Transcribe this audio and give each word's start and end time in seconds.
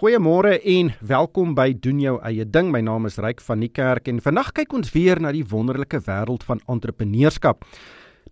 Goeiemôre 0.00 0.54
en 0.64 0.88
welkom 1.04 1.50
by 1.52 1.74
doen 1.76 1.98
jou 2.00 2.14
eie 2.24 2.46
ding. 2.48 2.70
My 2.72 2.80
naam 2.80 3.04
is 3.04 3.18
Ryk 3.20 3.42
van 3.44 3.60
die 3.60 3.68
Kerk 3.68 4.06
en 4.08 4.22
vandag 4.24 4.54
kyk 4.56 4.72
ons 4.78 4.94
weer 4.94 5.18
na 5.20 5.28
die 5.36 5.42
wonderlike 5.44 5.98
wêreld 6.06 6.46
van 6.48 6.62
entrepreneurskap. 6.72 7.66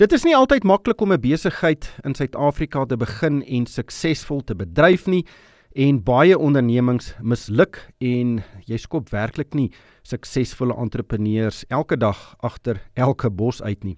Dit 0.00 0.14
is 0.16 0.24
nie 0.24 0.32
altyd 0.32 0.64
maklik 0.64 1.04
om 1.04 1.12
'n 1.12 1.20
besigheid 1.20 1.90
in 2.08 2.14
Suid-Afrika 2.14 2.86
te 2.86 2.96
begin 2.96 3.42
en 3.44 3.66
suksesvol 3.66 4.40
te 4.40 4.54
bedryf 4.54 5.04
nie 5.06 5.26
en 5.76 6.00
baie 6.00 6.38
ondernemings 6.38 7.12
misluk 7.20 7.84
en 8.00 8.42
jy 8.64 8.78
skop 8.78 9.10
werklik 9.10 9.52
nie 9.54 9.70
suksesvolle 10.08 10.74
entrepreneurs 10.80 11.64
elke 11.68 11.98
dag 12.00 12.18
agter 12.44 12.80
elke 12.96 13.30
bos 13.30 13.60
uit 13.62 13.84
nie. 13.84 13.96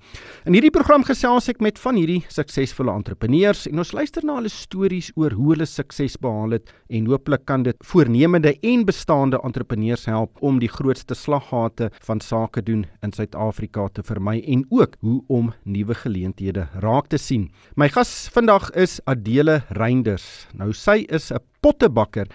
In 0.49 0.57
hierdie 0.57 0.73
program 0.75 1.05
gesels 1.07 1.49
ek 1.53 1.63
met 1.65 1.79
van 1.79 1.99
hierdie 1.99 2.21
suksesvolle 2.33 2.93
entrepreneurs 2.93 3.67
en 3.71 3.83
ons 3.83 3.93
luister 3.97 4.27
na 4.27 4.39
hulle 4.41 4.53
stories 4.53 5.13
oor 5.21 5.35
hoe 5.39 5.53
hulle 5.55 5.69
sukses 5.69 6.19
behaal 6.21 6.57
het 6.59 6.73
en 6.91 7.09
hooplik 7.11 7.47
kan 7.49 7.65
dit 7.67 7.77
voornemende 7.93 8.55
en 8.67 8.85
bestaande 8.89 9.41
entrepreneurs 9.47 10.07
help 10.11 10.41
om 10.45 10.61
die 10.63 10.71
grootste 10.71 11.15
slaggate 11.15 11.91
van 12.07 12.23
sake 12.25 12.65
doen 12.67 12.87
in 13.07 13.15
Suid-Afrika 13.15 13.89
te 13.95 14.05
vermy 14.07 14.41
en 14.47 14.67
ook 14.71 14.97
hoe 15.05 15.21
om 15.29 15.53
nuwe 15.65 15.95
geleenthede 15.95 16.67
raak 16.83 17.11
te 17.11 17.19
sien. 17.19 17.51
My 17.77 17.89
gas 17.89 18.29
vandag 18.35 18.71
is 18.79 18.99
Adele 19.07 19.61
Reinders. 19.77 20.47
Nou 20.55 20.73
sy 20.73 21.05
is 21.09 21.31
'n 21.33 21.39
pottebakker 21.61 22.27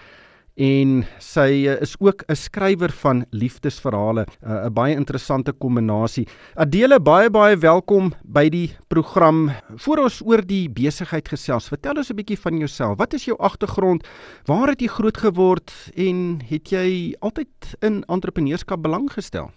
en 0.56 1.02
sy 1.20 1.66
uh, 1.68 1.76
is 1.84 1.96
ook 2.00 2.24
'n 2.28 2.36
skrywer 2.36 2.92
van 2.92 3.26
liefdesverhale, 3.32 4.26
uh, 4.44 4.66
'n 4.66 4.74
baie 4.74 4.96
interessante 4.96 5.52
kombinasie. 5.52 6.28
Adele, 6.56 7.00
baie 7.00 7.30
baie 7.30 7.58
welkom 7.58 8.14
by 8.24 8.50
die 8.50 8.72
program. 8.88 9.52
Voor 9.76 9.98
ons 9.98 10.22
oor 10.22 10.42
die 10.42 10.70
besigheid 10.70 11.28
gesels, 11.28 11.68
vertel 11.68 11.98
ons 11.98 12.10
'n 12.10 12.16
bietjie 12.16 12.40
van 12.40 12.58
jouself. 12.58 12.98
Wat 12.98 13.14
is 13.14 13.26
jou 13.26 13.38
agtergrond? 13.38 14.08
Waar 14.46 14.68
het 14.68 14.82
jy 14.82 14.88
groot 14.88 15.18
geword 15.18 15.72
en 15.96 16.42
het 16.48 16.70
jy 16.70 17.16
altyd 17.20 17.76
in 17.82 18.04
entrepreneurskap 18.08 18.82
belang 18.82 19.12
gestel? 19.12 19.52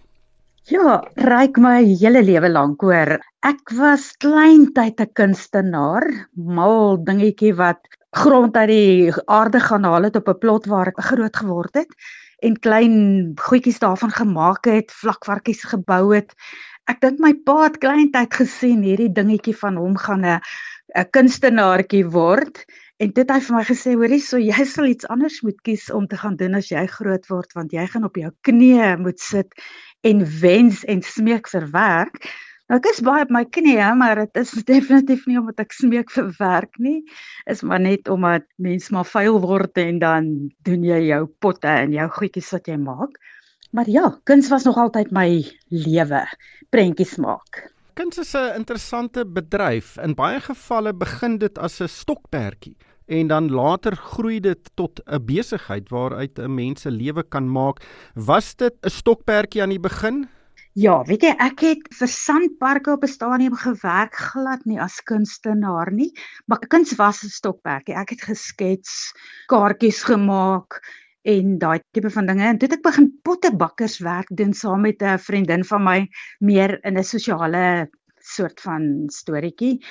Ja, 0.69 1.01
ryk 1.15 1.57
my 1.57 1.85
hele 1.97 2.21
lewe 2.23 2.49
lank 2.49 2.81
hoor. 2.81 3.21
Ek 3.41 3.71
was 3.79 4.13
kleintyd 4.21 5.01
'n 5.01 5.13
kunstenaar, 5.15 6.29
mal 6.35 6.99
dingetjie 6.99 7.55
wat 7.55 7.79
grond 8.11 8.57
uit 8.57 8.69
die 8.69 9.13
aarde 9.27 9.61
gaan 9.61 9.85
haal 9.85 10.09
het 10.09 10.17
op 10.17 10.29
'n 10.29 10.39
plot 10.39 10.67
waar 10.67 10.89
ek 10.89 11.01
groot 11.11 11.37
geword 11.37 11.75
het 11.75 11.93
en 12.39 12.59
klein 12.59 13.33
goedjies 13.35 13.79
daarvan 13.79 14.11
gemaak 14.11 14.65
het, 14.65 14.93
vlakvarkies 14.93 15.63
gebou 15.65 16.15
het. 16.15 16.35
Ek 16.87 17.01
dink 17.01 17.19
my 17.19 17.35
pa 17.45 17.63
het 17.65 17.79
kleintyd 17.79 18.35
gesien 18.35 18.83
hierdie 18.83 19.13
dingetjie 19.13 19.57
van 19.57 19.77
hom 19.77 19.97
gaan 19.97 20.25
'n 20.25 20.41
'n 20.97 21.11
kunstenaartjie 21.11 22.07
word 22.09 22.65
en 22.99 23.11
dit 23.13 23.31
hy 23.31 23.41
vir 23.41 23.57
my 23.57 23.65
gesê 23.65 23.95
hoorie 23.95 24.21
so 24.21 24.39
jy 24.39 24.65
sal 24.65 24.87
iets 24.87 25.07
anders 25.07 25.43
moet 25.43 25.61
kies 25.63 25.91
om 25.91 26.07
te 26.07 26.17
gaan 26.17 26.37
doen 26.37 26.55
as 26.55 26.71
jy 26.71 26.87
groot 26.87 27.27
word 27.29 27.53
want 27.53 27.73
jy 27.73 27.87
gaan 27.87 28.05
op 28.05 28.17
jou 28.17 28.31
knieë 28.49 28.97
moet 28.99 29.21
sit 29.21 29.53
en 30.03 30.25
wens 30.41 30.85
en 30.85 31.03
smeek 31.03 31.49
vir 31.49 31.69
werk. 31.73 32.25
Nou 32.69 32.77
ek 32.83 32.87
is 32.91 32.99
baie 33.01 33.25
op 33.25 33.31
my 33.33 33.47
knieë, 33.49 33.93
maar 33.97 34.19
dit 34.21 34.43
is 34.43 34.51
definitief 34.69 35.25
nie 35.29 35.39
omdat 35.41 35.63
ek 35.65 35.73
smeek 35.73 36.13
vir 36.13 36.29
werk 36.37 36.77
nie. 36.85 36.99
Is 37.49 37.65
maar 37.65 37.81
net 37.81 38.11
omdat 38.13 38.45
mens 38.61 38.91
maar 38.93 39.09
vuil 39.09 39.41
word 39.41 39.81
en 39.81 40.03
dan 40.03 40.29
doen 40.69 40.85
jy 40.85 41.01
jou 41.07 41.23
potte 41.41 41.71
en 41.73 41.97
jou 41.97 42.09
goedjies 42.19 42.53
wat 42.53 42.69
jy 42.69 42.77
maak. 42.83 43.17
Maar 43.73 43.89
ja, 43.89 44.05
kuns 44.29 44.53
was 44.53 44.69
nog 44.69 44.77
altyd 44.81 45.11
my 45.13 45.29
lewe, 45.73 46.23
prentjies 46.73 47.17
maak. 47.21 47.65
Kuns 47.97 48.21
is 48.21 48.35
'n 48.37 48.61
interessante 48.61 49.25
bedryf. 49.25 49.97
In 50.05 50.15
baie 50.15 50.41
gevalle 50.41 50.93
begin 50.93 51.39
dit 51.39 51.59
as 51.59 51.81
'n 51.81 51.89
stokperdjie 51.89 52.77
en 53.09 53.29
dan 53.29 53.49
later 53.51 53.97
groei 53.97 54.41
dit 54.41 54.71
tot 54.75 55.01
'n 55.07 55.25
besigheid 55.25 55.89
waaruit 55.89 56.39
'n 56.39 56.55
mens 56.55 56.81
se 56.81 56.91
lewe 56.91 57.23
kan 57.23 57.49
maak. 57.49 57.81
Was 58.15 58.55
dit 58.57 58.75
'n 58.85 58.91
stokperdjie 58.91 59.63
aan 59.63 59.73
die 59.73 59.81
begin? 59.81 60.29
Ja, 60.79 61.01
weet 61.09 61.25
jy, 61.25 61.31
ek 61.43 61.63
het 61.65 61.87
vir 61.99 62.11
Sandparke 62.13 62.93
op 62.93 63.03
'n 63.03 63.11
stadium 63.11 63.55
gewerk, 63.59 64.15
glad 64.15 64.61
nie 64.69 64.79
as 64.79 65.01
kunstenaar 65.11 65.91
nie, 65.91 66.13
maar 66.47 66.61
kuns 66.75 66.93
was 67.01 67.25
'n 67.25 67.33
stokperdjie. 67.35 67.97
Ek 67.99 68.11
het 68.15 68.23
geskets, 68.23 68.93
kaartjies 69.51 70.05
gemaak 70.07 70.79
en 71.25 71.59
daai 71.59 71.81
tipe 71.91 72.11
van 72.11 72.27
dinge. 72.27 72.45
En 72.47 72.59
toe 72.59 72.69
het 72.69 72.77
ek 72.79 72.85
begin 72.85 73.09
pottebakkerswerk 73.23 74.29
doen 74.31 74.55
saam 74.55 74.81
met 74.81 75.03
'n 75.03 75.19
vriendin 75.19 75.65
van 75.65 75.83
my, 75.83 76.09
meer 76.39 76.79
in 76.85 76.99
'n 76.99 77.05
sosiale 77.05 77.91
soort 78.21 78.61
van 78.61 79.09
storieetjie. 79.09 79.85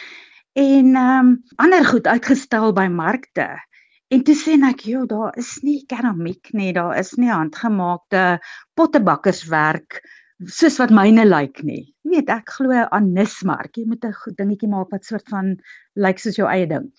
En 0.54 0.96
ehm 0.96 1.28
um, 1.28 1.44
ander 1.58 1.86
goed 1.86 2.08
uitgestel 2.08 2.72
by 2.74 2.88
markte. 2.88 3.60
En 4.08 4.24
toe 4.24 4.36
sê 4.36 4.56
ek, 4.70 4.80
"Jo, 4.80 5.06
daar 5.06 5.36
is 5.38 5.60
nie 5.62 5.84
keramiek 5.86 6.54
nie, 6.54 6.72
daar 6.74 6.98
is 6.98 7.12
nie 7.18 7.30
handgemaakte 7.30 8.40
pottebakkerswerk 8.74 10.02
soos 10.46 10.78
wat 10.78 10.94
myne 10.94 11.26
lyk 11.26 11.64
nie. 11.66 11.94
Jy 12.06 12.12
weet, 12.14 12.30
ek 12.30 12.54
glo 12.60 12.72
aan 12.72 13.14
nismark. 13.14 13.78
Jy 13.78 13.86
moet 13.88 14.06
'n 14.06 14.36
dingetjie 14.38 14.70
maak 14.70 14.92
wat 14.92 15.06
soort 15.06 15.28
van 15.30 15.58
lyk 15.96 16.20
soos 16.20 16.38
jou 16.38 16.48
eie 16.48 16.68
ding. 16.68 16.92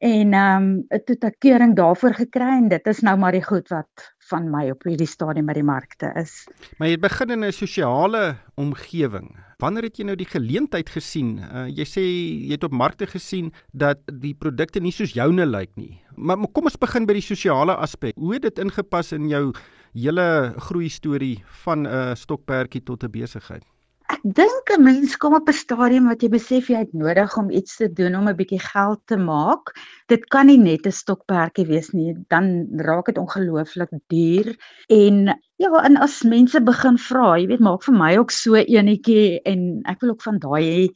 En 0.00 0.34
ehm 0.34 0.62
um, 0.62 0.84
het 0.90 1.06
tot 1.06 1.24
'n 1.24 1.36
keuring 1.38 1.74
daarvoor 1.76 2.14
gekry 2.14 2.60
en 2.60 2.68
dit 2.68 2.86
is 2.86 3.00
nou 3.00 3.16
maar 3.16 3.32
die 3.32 3.42
goed 3.42 3.68
wat 3.68 4.14
van 4.28 4.50
my 4.50 4.70
op 4.70 4.82
hierdie 4.84 5.08
stadium 5.08 5.46
by 5.46 5.52
die 5.52 5.62
markte 5.62 6.12
is. 6.16 6.46
Maar 6.78 6.88
jy 6.88 6.98
begin 6.98 7.30
in 7.30 7.44
'n 7.44 7.52
sosiale 7.52 8.36
omgewing. 8.54 9.36
Wanneer 9.58 9.82
het 9.82 9.96
jy 9.96 10.04
nou 10.04 10.16
die 10.16 10.28
geleentheid 10.28 10.88
gesien? 10.88 11.38
Uh, 11.38 11.68
jy 11.68 11.84
sê 11.84 12.02
jy 12.46 12.52
het 12.52 12.64
op 12.64 12.72
markte 12.72 13.06
gesien 13.06 13.52
dat 13.72 13.98
die 14.12 14.34
produkte 14.34 14.80
nie 14.80 14.92
soos 14.92 15.12
joune 15.12 15.46
lyk 15.46 15.70
nie. 15.76 16.00
Maar, 16.16 16.38
maar 16.38 16.52
kom 16.52 16.64
ons 16.64 16.76
begin 16.78 17.06
by 17.06 17.14
die 17.14 17.22
sosiale 17.22 17.74
aspek. 17.74 18.14
Hoe 18.16 18.34
het 18.34 18.42
dit 18.42 18.58
ingepas 18.58 19.12
in 19.12 19.28
jou 19.28 19.52
hele 19.94 20.54
groei 20.68 20.88
storie 20.88 21.44
van 21.64 21.86
'n 21.86 22.16
stokperdjie 22.16 22.82
tot 22.82 23.04
'n 23.04 23.10
besigheid? 23.10 23.64
Ek 24.12 24.20
dink 24.22 24.70
'n 24.70 24.82
mens 24.84 25.16
kom 25.16 25.34
op 25.34 25.48
'n 25.48 25.52
stadium 25.52 26.08
wat 26.10 26.22
jy 26.22 26.28
besef 26.28 26.68
jy 26.68 26.78
het 26.82 26.92
nodig 26.92 27.36
om 27.38 27.50
iets 27.50 27.76
te 27.76 27.88
doen 27.92 28.14
om 28.14 28.28
'n 28.28 28.36
bietjie 28.36 28.60
geld 28.60 29.00
te 29.06 29.16
maak. 29.16 29.72
Dit 30.08 30.26
kan 30.28 30.46
nie 30.46 30.58
net 30.58 30.86
'n 30.86 30.92
stokperdjie 30.92 31.66
wees 31.66 31.90
nie, 31.92 32.14
dan 32.28 32.68
raak 32.76 33.06
dit 33.06 33.18
ongelooflik 33.18 33.90
duur 34.08 34.56
en 34.88 35.40
ja, 35.56 35.70
en 35.84 35.96
as 35.96 36.22
mense 36.22 36.60
begin 36.60 36.98
vra, 36.98 37.38
jy 37.38 37.46
weet, 37.46 37.60
maak 37.60 37.82
vir 37.82 37.94
my 37.94 38.16
ook 38.16 38.30
so 38.30 38.54
enetjie 38.54 39.40
en 39.44 39.80
ek 39.86 40.00
wil 40.00 40.10
ook 40.10 40.22
van 40.22 40.38
daai 40.38 40.64
hê, 40.64 40.88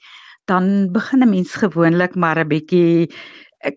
dan 0.47 0.93
begin 0.93 1.23
'n 1.23 1.31
mens 1.31 1.55
gewoonlik 1.55 2.15
maar 2.15 2.39
'n 2.39 2.49
bietjie 2.49 3.09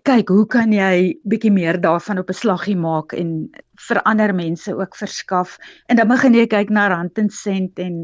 kyk 0.06 0.30
hoe 0.30 0.46
kan 0.46 0.74
jy 0.74 1.18
bietjie 1.26 1.52
meer 1.52 1.80
daarvan 1.82 2.20
op 2.22 2.30
'n 2.30 2.34
slaggie 2.34 2.78
maak 2.78 3.14
en 3.14 3.50
vir 3.88 4.02
ander 4.09 4.34
mense 4.36 4.74
ook 4.75 4.96
verskaf. 4.96 5.58
En 5.88 6.00
dan 6.00 6.08
begin 6.12 6.34
jy 6.38 6.47
kyk 6.47 6.69
na 6.69 6.88
rand 6.92 7.18
en 7.18 7.30
sent 7.30 7.80
en 7.80 7.97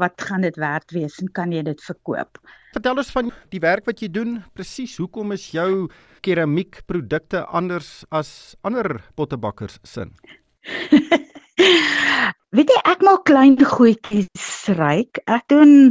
wat 0.00 0.20
gaan 0.28 0.46
dit 0.46 0.56
werd 0.56 0.94
wees 0.96 1.18
en 1.22 1.32
kan 1.32 1.52
jy 1.52 1.62
dit 1.62 1.80
verkoop? 1.86 2.40
Vertel 2.74 2.98
ons 2.98 3.12
van 3.14 3.30
die 3.54 3.62
werk 3.62 3.86
wat 3.86 4.02
jy 4.02 4.10
doen. 4.10 4.38
Presies 4.54 4.96
hoekom 4.98 5.32
is 5.36 5.50
jou 5.54 5.88
keramiekprodukte 6.26 7.44
anders 7.46 8.02
as 8.10 8.56
ander 8.66 8.98
pottebakkers 9.14 9.78
sin? 9.82 10.14
Weet 12.54 12.70
jy, 12.70 12.80
ek 12.86 13.00
maak 13.02 13.24
klein 13.26 13.56
goedjies 13.58 14.50
ryk. 14.78 15.18
Ek 15.26 15.42
doen 15.50 15.90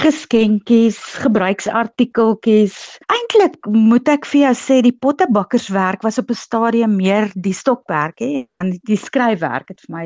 geskenkies, 0.00 0.96
gebruiksartikeltjies. 1.20 2.78
Eintlik 3.12 3.58
moet 3.68 4.08
ek 4.08 4.24
vir 4.30 4.46
jou 4.46 4.52
sê 4.56 4.78
die 4.86 4.94
pottebakkerswerk 4.96 6.06
was 6.06 6.16
op 6.22 6.32
'n 6.32 6.40
stadium 6.40 6.96
meer 6.96 7.28
die 7.36 7.52
stokwerk 7.52 8.24
hè, 8.24 8.48
en 8.62 8.72
die 8.88 8.98
skryfwerk 8.98 9.70
het 9.70 9.82
vir 9.84 9.92
my 9.94 10.04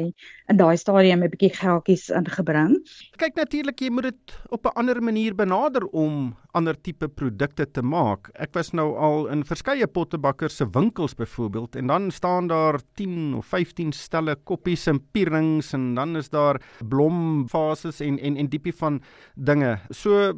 in 0.52 0.58
daai 0.60 0.76
stadium 0.76 1.22
'n 1.24 1.32
bietjie 1.32 1.52
geldjies 1.56 2.10
ingebring. 2.12 2.76
Kyk 3.16 3.36
natuurlik, 3.36 3.80
jy 3.80 3.90
moet 3.90 4.10
dit 4.10 4.34
op 4.50 4.66
'n 4.66 4.76
ander 4.76 5.02
manier 5.02 5.34
benader 5.34 5.86
om 5.92 6.36
ander 6.52 6.74
tipe 6.74 7.08
produkte 7.08 7.66
te 7.66 7.82
maak. 7.82 8.30
Ek 8.34 8.52
was 8.54 8.72
nou 8.72 8.96
al 8.96 9.26
in 9.28 9.44
verskeie 9.44 9.86
pottebakkers 9.86 10.56
se 10.56 10.66
winkels 10.70 11.14
byvoorbeeld 11.14 11.76
en 11.76 11.86
dan 11.86 12.10
staan 12.10 12.46
daar 12.46 12.80
10 12.94 13.34
of 13.34 13.46
15 13.46 13.92
stelle 13.92 14.36
koppies 14.44 14.86
en 14.86 15.00
pierings 15.12 15.72
en 15.72 15.94
dan 15.94 16.16
is 16.16 16.28
daar 16.28 16.60
blomfases 16.88 18.00
en 18.00 18.18
en 18.18 18.36
en 18.36 18.48
diepie 18.48 18.74
van 18.74 19.00
dinge. 19.34 19.78
So 19.90 20.32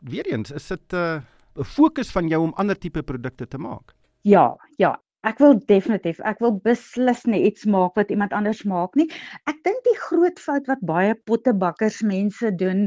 weer 0.00 0.26
eens, 0.26 0.50
is 0.50 0.66
dit 0.66 0.92
'n 0.92 0.96
uh, 0.96 1.20
fokus 1.64 2.10
van 2.10 2.28
jou 2.28 2.42
om 2.42 2.54
ander 2.54 2.78
tipe 2.78 3.02
produkte 3.02 3.46
te 3.48 3.58
maak? 3.58 3.94
Ja, 4.22 4.56
ja, 4.76 5.00
Ek 5.28 5.36
wil 5.36 5.58
definitief, 5.68 6.16
ek 6.24 6.38
wil 6.40 6.54
beslis 6.64 7.26
nie 7.28 7.42
iets 7.44 7.66
maak 7.68 7.98
wat 8.00 8.08
iemand 8.08 8.32
anders 8.32 8.62
maak 8.64 8.94
nie. 8.96 9.04
Ek 9.50 9.58
dink 9.66 9.82
die 9.84 9.96
groot 10.00 10.40
fout 10.40 10.70
wat 10.70 10.80
baie 10.88 11.12
pottebakkers 11.28 11.98
mense 12.08 12.48
doen 12.56 12.86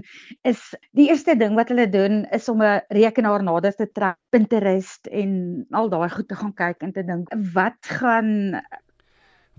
is 0.50 0.64
die 0.98 1.12
eerste 1.12 1.36
ding 1.38 1.54
wat 1.60 1.70
hulle 1.70 1.86
doen 1.94 2.24
is 2.34 2.50
om 2.50 2.66
'n 2.66 2.82
rekenaar 2.90 3.46
nader 3.46 3.78
te 3.78 3.86
trek, 3.86 4.18
Pinterest 4.34 5.08
en 5.14 5.66
al 5.72 5.90
daai 5.94 6.10
goed 6.10 6.28
te 6.28 6.36
gaan 6.36 6.54
kyk 6.58 6.82
en 6.82 6.94
te 6.94 7.04
dink 7.06 7.30
wat 7.54 7.78
gaan 8.02 8.58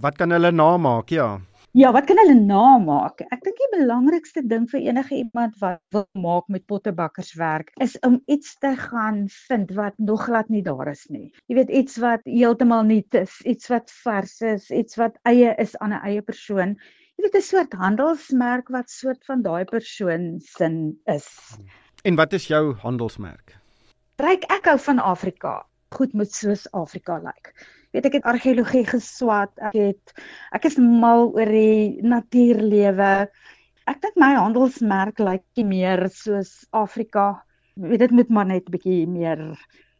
wat 0.02 0.18
kan 0.18 0.34
hulle 0.34 0.50
namaak? 0.50 1.14
Ja. 1.14 1.38
Ja, 1.74 1.88
wat 1.90 2.04
kan 2.06 2.20
hulle 2.22 2.36
namaak? 2.38 3.24
Ek 3.34 3.40
dink 3.42 3.56
die 3.58 3.68
belangrikste 3.72 4.44
ding 4.46 4.68
vir 4.70 4.84
enige 4.92 5.16
iemand 5.16 5.56
wat 5.58 5.80
wil 5.96 6.04
maak 6.22 6.46
met 6.54 6.62
pottebakkerswerk 6.70 7.72
is 7.82 7.96
om 8.06 8.20
iets 8.30 8.52
te 8.62 8.70
gaan 8.78 9.24
vind 9.48 9.72
wat 9.74 9.98
nog 9.98 10.22
glad 10.28 10.52
nie 10.54 10.62
daar 10.62 10.92
is 10.92 11.02
nie. 11.10 11.32
Jy 11.50 11.58
weet 11.58 11.74
iets 11.80 11.98
wat 11.98 12.22
heeltemal 12.30 12.86
nuut 12.86 13.18
is, 13.18 13.34
iets 13.42 13.66
wat 13.74 13.90
vars 14.04 14.36
is, 14.52 14.70
iets 14.70 14.94
wat 15.02 15.18
eie 15.26 15.50
is 15.58 15.74
aan 15.82 15.98
'n 15.98 16.06
eie 16.06 16.22
persoon. 16.22 16.78
Jy 17.18 17.26
weet 17.26 17.42
'n 17.42 17.48
soort 17.50 17.74
handelsmerk 17.74 18.70
wat 18.70 18.90
soort 18.90 19.26
van 19.26 19.42
daai 19.42 19.64
persoon 19.64 20.38
sin 20.38 20.94
is. 21.10 21.58
En 22.04 22.14
wat 22.14 22.38
is 22.38 22.46
jou 22.46 22.74
handelsmerk? 22.86 23.58
Ryk 24.22 24.46
ek 24.46 24.70
hou 24.70 24.78
van 24.78 25.02
Afrika. 25.02 25.66
Goed 25.90 26.14
moet 26.14 26.30
soos 26.30 26.70
Afrika 26.70 27.18
lyk. 27.18 27.50
Like 27.50 27.83
weet 27.94 28.10
ek 28.10 28.18
het 28.18 28.28
argeologie 28.28 28.84
geswat. 28.88 29.54
Ek 29.70 29.78
het 29.78 30.14
ek 30.56 30.66
is 30.68 30.78
mal 30.80 31.30
oor 31.30 31.50
die 31.50 32.02
natuurlewe. 32.02 33.14
Ek 33.90 34.00
dink 34.02 34.18
my 34.20 34.34
handelsmerk 34.34 35.20
lyk 35.22 35.64
meer 35.64 36.08
soos 36.12 36.64
Afrika. 36.74 37.44
Weet 37.78 38.06
dit 38.06 38.14
moet 38.14 38.30
maar 38.30 38.48
net 38.50 38.70
bietjie 38.72 39.04
meer 39.10 39.42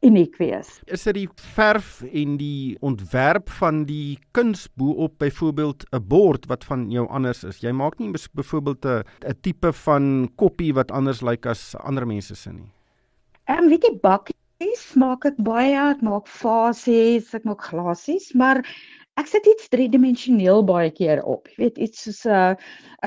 uniek 0.05 0.37
wees. 0.37 0.69
Is 0.93 1.07
dit 1.09 1.17
die 1.17 1.29
verf 1.55 2.03
en 2.05 2.37
die 2.41 2.77
ontwerp 2.85 3.49
van 3.61 3.85
die 3.89 4.19
kuns 4.37 4.67
bo-op 4.77 5.17
byvoorbeeld 5.23 5.87
'n 5.93 6.03
bord 6.09 6.47
wat 6.47 6.65
van 6.65 6.91
jou 6.91 7.07
anders 7.09 7.45
is? 7.45 7.63
Jy 7.63 7.73
maak 7.73 7.99
nie 7.99 8.13
byvoorbeeld 8.13 8.85
'n 8.85 9.03
'n 9.29 9.41
tipe 9.41 9.73
van 9.73 10.31
koppie 10.37 10.75
wat 10.75 10.91
anders 10.91 11.23
lyk 11.23 11.47
as 11.47 11.75
ander 11.77 12.07
mense 12.07 12.35
se 12.35 12.53
nie. 12.53 12.71
Ehm 13.45 13.65
um, 13.65 13.69
weet 13.69 13.83
jy 13.83 13.99
bakkie 14.01 14.37
Ek 14.63 14.83
maak 15.01 15.25
ek 15.27 15.39
baie, 15.43 15.75
ek 15.75 16.03
maak 16.07 16.29
fasies, 16.31 17.33
ek 17.35 17.47
maak 17.49 17.65
glasies, 17.67 18.31
maar 18.39 18.61
ek 19.19 19.29
sit 19.31 19.47
iets 19.51 19.71
driedimensioneel 19.71 20.63
baie 20.67 20.91
keer 20.95 21.23
op. 21.27 21.49
Jy 21.51 21.59
weet 21.63 21.81
iets 21.87 22.05
soos 22.07 22.23
'n 22.27 22.57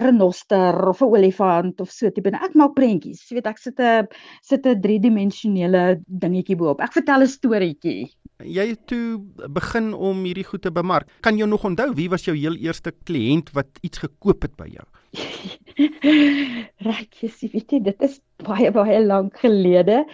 renoster 0.03 0.75
of 0.89 1.01
'n 1.01 1.11
olifant 1.11 1.81
of 1.81 1.91
so 1.91 2.09
tipe. 2.09 2.27
Ek 2.27 2.55
maak 2.55 2.75
prentjies. 2.75 3.23
Jy 3.29 3.39
weet 3.39 3.47
ek 3.47 3.59
sit 3.59 3.79
'n 3.79 4.07
sit 4.41 4.65
'n 4.65 4.81
driedimensionele 4.81 6.03
dingetjie 6.07 6.55
bo-op. 6.55 6.81
Ek 6.81 6.93
vertel 6.93 7.21
'n 7.23 7.27
storieetjie. 7.27 8.11
Jy 8.43 8.67
het 8.69 8.87
toe 8.87 9.19
begin 9.49 9.93
om 9.93 10.23
hierdie 10.23 10.45
goed 10.45 10.61
te 10.61 10.71
bemark. 10.71 11.07
Kan 11.21 11.37
jy 11.37 11.45
nog 11.45 11.63
onthou 11.65 11.93
wie 11.95 12.09
was 12.09 12.25
jou 12.25 12.35
heel 12.35 12.55
eerste 12.55 12.91
kliënt 12.91 13.51
wat 13.53 13.67
iets 13.81 13.97
gekoop 13.97 14.41
het 14.43 14.55
by 14.55 14.67
jou? 14.67 14.85
Weet 16.87 17.71
jy, 17.71 17.79
dit 17.79 18.01
is 18.01 18.19
baie 18.43 18.71
baie 18.71 18.99
lank 19.05 19.39
gelede. 19.41 20.05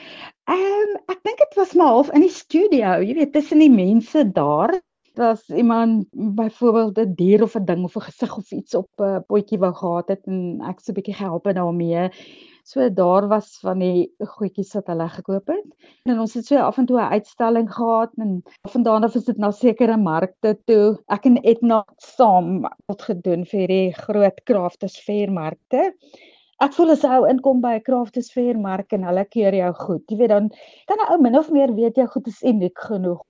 Ehm 0.51 0.61
um, 0.61 0.95
ek 1.11 1.19
dink 1.23 1.37
dit 1.39 1.53
was 1.55 1.73
maar 1.79 1.93
half 1.95 2.09
in 2.11 2.23
die 2.25 2.33
studio, 2.37 2.95
jy 2.99 3.13
weet, 3.15 3.31
tussen 3.35 3.61
die 3.63 3.71
mense 3.71 4.23
daar. 4.35 4.73
Was 5.15 5.43
iemand 5.53 6.07
byvoorbeeld 6.39 6.97
'n 6.99 7.13
dier 7.19 7.43
of 7.45 7.55
'n 7.55 7.65
ding 7.69 7.83
of 7.87 7.95
'n 7.95 8.07
gesig 8.07 8.33
of 8.37 8.51
iets 8.51 8.75
op 8.75 8.89
'n 8.99 9.23
potjie 9.27 9.59
wou 9.61 9.71
gehad 9.73 10.07
het 10.11 10.27
en 10.27 10.59
ek 10.69 10.81
so 10.81 10.91
'n 10.91 10.95
bietjie 10.97 11.15
gehelp 11.15 11.47
en 11.47 11.55
daarmee. 11.55 12.09
So 12.63 12.89
daar 12.89 13.27
was 13.27 13.59
van 13.61 13.79
die 13.79 14.11
goedjies 14.19 14.73
wat 14.73 14.87
hulle 14.87 15.07
gekoop 15.09 15.47
het. 15.47 15.69
En 16.03 16.19
ons 16.19 16.33
het 16.33 16.45
so 16.45 16.57
af 16.57 16.77
en 16.77 16.85
toe 16.85 16.99
'n 16.99 17.13
uitstalling 17.15 17.71
gehad 17.73 18.11
en 18.17 18.43
vandaan 18.75 19.03
af 19.03 19.15
is 19.15 19.25
dit 19.25 19.37
na 19.37 19.51
sekere 19.51 19.97
markte 19.97 20.57
toe. 20.65 20.99
Ek 21.07 21.25
en 21.25 21.37
Etna 21.43 21.85
saam 21.97 22.67
het 22.87 23.01
gedoen 23.01 23.45
vir 23.45 23.67
die 23.67 23.93
groot 23.93 24.43
crafters 24.43 24.99
fair 24.99 25.31
markte 25.31 25.93
ek 26.63 26.75
voel 26.77 26.93
as 26.93 27.03
'n 27.03 27.11
ou 27.17 27.27
inkom 27.27 27.61
by 27.61 27.75
'n 27.75 27.85
crafters 27.87 28.31
fair 28.31 28.57
mark 28.57 28.93
en 28.93 29.03
hulle 29.03 29.25
keer 29.35 29.53
jou 29.53 29.73
goed. 29.73 30.03
Jy 30.09 30.17
weet 30.17 30.29
dan 30.29 30.49
kan 30.87 30.99
'n 30.99 31.11
ou 31.11 31.19
min 31.21 31.37
of 31.39 31.51
meer 31.51 31.73
weet 31.75 31.97
jy 31.97 32.05
goed 32.07 32.27
is 32.27 32.43
uniek 32.43 32.79
genoeg 32.79 33.21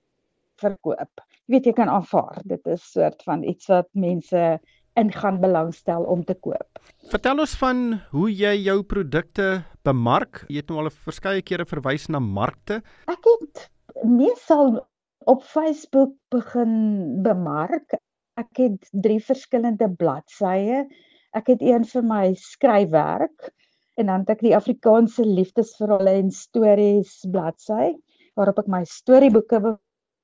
verkoop. 0.62 1.20
Jy 1.46 1.50
weet 1.54 1.66
jy 1.66 1.72
kan 1.72 1.88
aanvaar. 1.88 2.40
Dit 2.44 2.66
is 2.66 2.82
soort 2.92 3.22
van 3.22 3.42
iets 3.42 3.66
wat 3.68 3.88
mense 3.92 4.60
in 4.96 5.10
gaan 5.12 5.40
belangstel 5.40 6.04
om 6.04 6.24
te 6.24 6.34
koop. 6.34 6.78
Vertel 7.10 7.38
ons 7.38 7.54
van 7.58 8.00
hoe 8.10 8.30
jy 8.30 8.54
jou 8.62 8.82
produkte 8.82 9.64
bemark. 9.82 10.44
Jy 10.48 10.62
het 10.62 10.68
nou 10.70 10.84
al 10.84 10.90
verskeie 10.90 11.42
kere 11.42 11.66
verwys 11.66 12.08
na 12.08 12.20
markte. 12.20 12.82
Ek 13.10 13.24
het 13.24 13.70
meestal 14.04 14.86
op 15.26 15.42
Facebook 15.42 16.14
begin 16.30 17.22
bemark. 17.22 17.98
Ek 18.38 18.50
het 18.56 18.88
drie 18.92 19.20
verskillende 19.22 19.88
bladsye 19.90 20.86
Ek 21.34 21.50
het 21.50 21.62
een 21.62 21.84
vir 21.90 22.04
my 22.06 22.24
skryfwerk 22.38 23.50
en 23.98 24.06
dan 24.10 24.22
het 24.22 24.36
ek 24.36 24.44
die 24.46 24.54
Afrikaanse 24.56 25.24
liefdesverhale 25.26 26.14
en 26.20 26.30
stories 26.34 27.16
bladsy 27.30 27.94
waarop 28.38 28.60
ek 28.62 28.70
my 28.70 28.82
storieboeke 28.86 29.60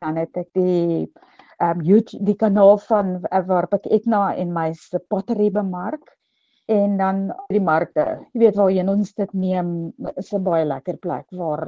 dan 0.01 0.17
het 0.17 0.39
ek 0.41 0.49
die 0.57 1.11
um, 1.61 1.83
YouTube 1.85 2.25
die 2.25 2.37
kanaal 2.39 2.79
van 2.87 3.19
uh, 3.21 3.43
waarop 3.47 3.77
ek 3.81 3.91
Etna 3.99 4.31
en 4.39 4.55
my 4.55 4.71
se 4.79 5.01
pottery 5.13 5.51
bemark 5.55 6.15
en 6.71 6.97
dan 7.01 7.25
die 7.51 7.63
markte. 7.63 8.05
Jy 8.33 8.45
weet 8.45 8.59
waar 8.59 8.71
jy 8.71 8.85
ons 8.87 9.15
dit 9.19 9.33
neem 9.35 9.71
is 10.17 10.33
'n 10.33 10.45
baie 10.47 10.65
lekker 10.65 10.97
plek 11.03 11.27
waar 11.35 11.67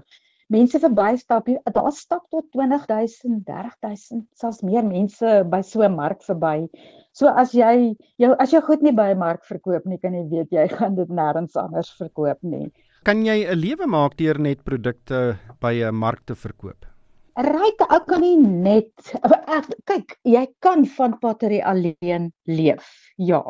mense 0.53 0.81
verbystap. 0.83 1.49
Daar 1.73 1.93
stap 1.97 2.29
tot 2.31 2.49
20000, 2.53 3.43
30000, 3.49 4.27
selfs 4.39 4.63
meer 4.67 4.85
mense 4.87 5.35
by 5.51 5.63
so 5.63 5.83
'n 5.83 5.97
mark 5.97 6.23
verby. 6.29 6.69
So 7.13 7.29
as 7.29 7.53
jy 7.53 7.95
jou 8.19 8.33
as 8.39 8.53
jy 8.53 8.61
goed 8.61 8.83
nie 8.83 8.93
by 8.93 9.11
'n 9.13 9.19
mark 9.19 9.45
verkoop 9.45 9.87
nie, 9.87 9.99
kan 9.99 10.15
jy 10.15 10.25
weet 10.29 10.53
jy 10.53 10.69
gaan 10.69 10.95
dit 10.97 11.09
nêrens 11.09 11.57
anders 11.57 11.93
verkoop 11.99 12.39
nie. 12.43 12.71
Kan 13.05 13.25
jy 13.25 13.45
'n 13.45 13.59
lewe 13.59 13.87
maak 13.87 14.17
deur 14.17 14.39
net 14.39 14.65
produkte 14.65 15.37
by 15.61 15.75
'n 15.83 15.95
mark 15.95 16.25
te 16.27 16.35
verkoop? 16.35 16.87
Ryk 17.37 17.81
ou 17.89 18.01
kan 18.07 18.21
nie 18.21 18.37
net 18.37 18.93
ek, 19.49 19.69
kyk, 19.87 20.19
jy 20.25 20.47
kan 20.61 20.85
van 20.85 21.19
pottery 21.19 21.61
alleen 21.61 22.33
leef. 22.47 22.85
Ja. 23.17 23.43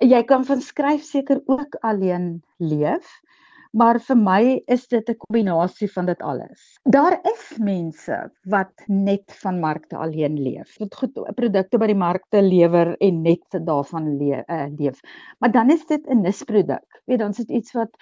Jy 0.00 0.22
kan 0.22 0.44
van 0.44 0.60
skryf 0.60 1.02
seker 1.02 1.42
ook 1.46 1.74
alleen 1.82 2.42
leef 2.58 3.20
maar 3.70 4.00
vir 4.02 4.16
my 4.18 4.42
is 4.66 4.86
dit 4.88 5.08
'n 5.08 5.16
kombinasie 5.16 5.88
van 5.92 6.06
dit 6.06 6.22
alles. 6.22 6.78
Daar 6.82 7.18
is 7.22 7.58
mense 7.58 8.30
wat 8.44 8.72
net 8.86 9.32
van 9.42 9.60
markte 9.60 9.96
alleen 9.96 10.42
leef. 10.42 10.78
Wat 10.78 10.94
goed 10.94 11.12
produkte 11.34 11.78
by 11.78 11.86
die 11.86 11.94
markte 11.94 12.42
lewer 12.42 12.96
en 12.98 13.22
net 13.22 13.46
daarvan 13.50 14.16
le 14.18 14.42
uh, 14.46 14.66
leef. 14.78 15.00
Maar 15.38 15.52
dan 15.52 15.70
is 15.70 15.86
dit 15.86 16.06
'n 16.06 16.20
nisproduk. 16.20 17.02
Weet 17.06 17.18
dan 17.18 17.30
is 17.30 17.36
dit 17.36 17.50
iets 17.50 17.72
wat 17.72 17.96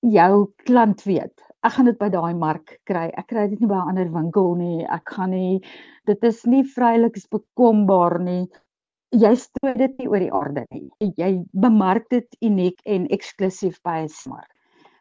jou 0.00 0.52
klant 0.64 1.02
weet. 1.02 1.40
Ek 1.64 1.72
gaan 1.72 1.88
dit 1.88 1.98
by 1.98 2.08
daai 2.08 2.34
mark 2.34 2.78
kry. 2.84 3.08
Ek 3.16 3.26
kry 3.26 3.48
dit 3.48 3.60
nie 3.60 3.68
by 3.68 3.80
'n 3.80 3.88
ander 3.88 4.12
winkel 4.12 4.54
nie. 4.54 4.84
Ek 4.84 5.08
gaan 5.08 5.30
nie 5.30 5.62
dit 6.04 6.24
is 6.24 6.44
nie 6.44 6.62
vrylik 6.64 7.16
bekombaar 7.30 8.20
nie. 8.20 8.46
Jy 9.10 9.34
strooi 9.34 9.74
dit 9.78 9.98
nie 9.98 10.08
oor 10.08 10.20
die 10.20 10.32
aarde 10.32 10.64
nie. 10.70 10.90
Jy 11.16 11.44
bemark 11.52 12.08
dit 12.10 12.36
uniek 12.42 12.80
en 12.84 13.08
eksklusief 13.08 13.80
by 13.82 14.04
'n 14.04 14.08
mark. 14.28 14.55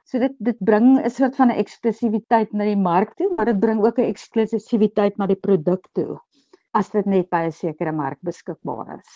So 0.05 0.19
dit 0.21 0.33
dit 0.47 0.57
bring 0.69 0.87
'n 1.01 1.09
soort 1.09 1.35
van 1.35 1.49
'n 1.49 1.59
eksklusiwiteit 1.61 2.53
na 2.53 2.65
die 2.65 2.77
mark 2.77 3.15
toe, 3.17 3.33
maar 3.35 3.45
dit 3.45 3.59
bring 3.59 3.79
ook 3.85 3.97
'n 3.99 4.11
eksklusiwiteit 4.13 5.17
na 5.17 5.27
die 5.27 5.41
produk 5.47 5.87
toe 5.93 6.19
as 6.75 6.91
dit 6.91 7.05
net 7.07 7.29
by 7.31 7.45
'n 7.47 7.55
sekere 7.55 7.91
mark 7.91 8.19
beskikbaar 8.21 8.99
is. 8.99 9.13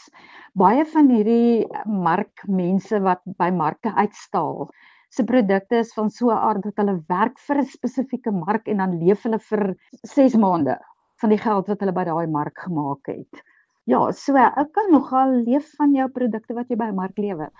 Baie 0.55 0.85
van 0.93 1.09
hierdie 1.11 1.67
markmense 1.85 3.01
wat 3.07 3.21
by 3.41 3.49
markte 3.51 3.93
uitstal, 3.95 4.69
se 5.09 5.23
produkte 5.23 5.81
is 5.83 5.93
van 5.93 6.09
so 6.09 6.31
'n 6.31 6.37
aard 6.49 6.63
dat 6.63 6.77
hulle 6.81 7.03
werk 7.07 7.37
vir 7.47 7.57
'n 7.57 7.71
spesifieke 7.75 8.31
mark 8.31 8.67
en 8.67 8.77
dan 8.77 8.97
leef 9.03 9.23
hulle 9.23 9.39
vir 9.51 9.75
6 10.15 10.35
maande 10.35 10.79
van 11.21 11.29
die 11.29 11.43
geld 11.47 11.67
wat 11.67 11.79
hulle 11.79 11.97
by 11.99 12.05
daai 12.05 12.27
mark 12.27 12.57
gemaak 12.67 13.05
het. 13.07 13.43
Ja, 13.85 14.11
so 14.11 14.35
ek 14.35 14.71
kan 14.73 14.91
nogal 14.91 15.43
leef 15.43 15.75
van 15.77 15.93
jou 15.93 16.07
produkte 16.09 16.53
wat 16.53 16.69
jy 16.69 16.75
by 16.77 16.89
'n 16.89 16.95
mark 16.95 17.17
lewer. 17.17 17.51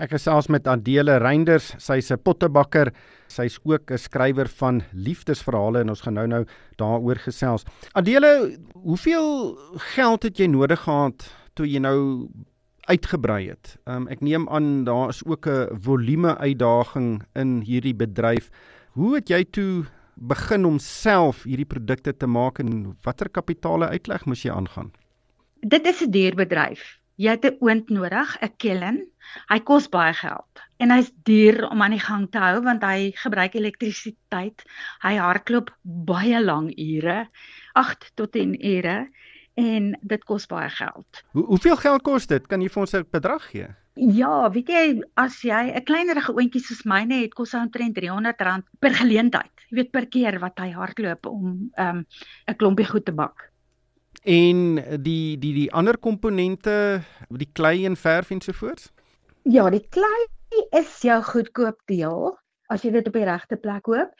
Ek 0.00 0.14
gesels 0.14 0.48
met 0.48 0.66
Adele 0.66 1.18
Reinders, 1.20 1.74
sy's 1.78 2.10
'n 2.10 2.18
pottebakker. 2.18 2.92
Sy's 3.28 3.58
ook 3.64 3.90
'n 3.90 3.98
skrywer 3.98 4.48
van 4.48 4.82
liefdesverhale 4.92 5.80
en 5.80 5.88
ons 5.88 6.00
gaan 6.00 6.14
nou-nou 6.14 6.46
daaroor 6.76 7.16
gesels. 7.16 7.64
Adele, 7.92 8.56
hoeveel 8.72 9.56
geld 9.94 10.22
het 10.22 10.38
jy 10.38 10.46
nodig 10.46 10.80
gehad 10.80 11.34
toe 11.54 11.66
jy 11.66 11.78
nou 11.78 12.28
uitgebrei 12.88 13.48
het? 13.48 13.76
Um, 13.86 14.08
ek 14.08 14.20
neem 14.20 14.48
aan 14.48 14.84
daar 14.84 15.08
is 15.08 15.22
ook 15.24 15.46
'n 15.46 15.78
volume 15.80 16.36
uitdaging 16.38 17.22
in 17.34 17.60
hierdie 17.60 17.94
bedryf. 17.94 18.50
Hoe 18.92 19.14
het 19.14 19.28
jy 19.28 19.44
toe 19.44 19.84
begin 20.16 20.64
om 20.64 20.78
self 20.78 21.42
hierdie 21.44 21.66
produkte 21.66 22.16
te 22.16 22.26
maak 22.26 22.58
en 22.58 22.96
watter 23.02 23.28
kapitale 23.28 23.88
uitleg 23.88 24.24
moes 24.24 24.42
jy 24.42 24.50
aangaan? 24.50 24.92
Dit 25.60 25.86
is 25.86 26.02
'n 26.02 26.10
duur 26.10 26.34
bedryf. 26.34 27.01
Jy 27.16 27.30
het 27.30 27.44
'n 27.44 27.56
oond 27.60 27.88
nodig, 27.90 28.36
'n 28.40 28.56
kiln. 28.56 29.06
Hy 29.48 29.58
kos 29.60 29.88
baie 29.88 30.12
geld 30.14 30.62
en 30.82 30.90
hy's 30.90 31.12
duur 31.24 31.68
om 31.70 31.82
aan 31.82 31.94
die 31.94 32.00
gang 32.00 32.30
te 32.30 32.38
hou 32.38 32.62
want 32.62 32.82
hy 32.82 33.12
gebruik 33.14 33.54
elektrisiteit. 33.54 34.64
Hy 35.02 35.14
hardloop 35.16 35.70
baie 35.82 36.40
lang 36.42 36.72
ure, 36.78 37.28
8 37.74 38.10
tot 38.14 38.32
10 38.32 38.56
ure 38.58 39.08
en 39.54 39.92
dit 40.00 40.24
kos 40.24 40.46
baie 40.46 40.70
geld. 40.70 41.22
Hoe 41.32 41.44
hoeveel 41.44 41.76
geld 41.76 42.02
kos 42.02 42.26
dit? 42.26 42.46
Kan 42.46 42.60
jy 42.60 42.68
vir 42.68 42.80
ons 42.80 42.94
'n 42.94 43.06
bedrag 43.10 43.50
gee? 43.50 43.68
Ja, 43.94 44.50
weet 44.50 44.68
jy, 44.68 45.02
as 45.20 45.42
jy 45.42 45.72
'n 45.76 45.84
kleinerige 45.84 46.32
oontjie 46.32 46.60
soos 46.60 46.84
myne 46.84 47.20
het, 47.22 47.34
kos 47.34 47.52
hy 47.52 47.58
omtrent 47.58 47.96
R300 47.96 48.64
per 48.80 48.94
geleentheid. 48.94 49.52
Jy 49.68 49.76
weet 49.76 49.92
per 49.92 50.06
keer 50.06 50.38
wat 50.40 50.58
hy 50.58 50.70
hardloop 50.72 51.26
om 51.26 51.70
ehm, 51.76 51.98
'n 51.98 52.06
um, 52.48 52.56
klompie 52.56 52.86
goed 52.86 53.04
te 53.04 53.12
bak. 53.12 53.51
En 54.22 54.76
die 55.02 55.38
die 55.38 55.52
die 55.52 55.70
ander 55.74 55.98
komponente, 55.98 57.02
die 57.28 57.48
klei 57.52 57.86
en 57.86 57.96
verf 57.96 58.30
ensovoorts? 58.30 58.92
Ja, 59.42 59.66
die 59.70 59.82
klei 59.90 60.26
is 60.78 61.00
jou 61.02 61.18
goedkoop 61.26 61.80
deel 61.90 62.30
as 62.70 62.84
jy 62.86 62.92
dit 62.94 63.08
op 63.10 63.16
die 63.18 63.26
regte 63.26 63.58
plek 63.58 63.82
koop. 63.88 64.12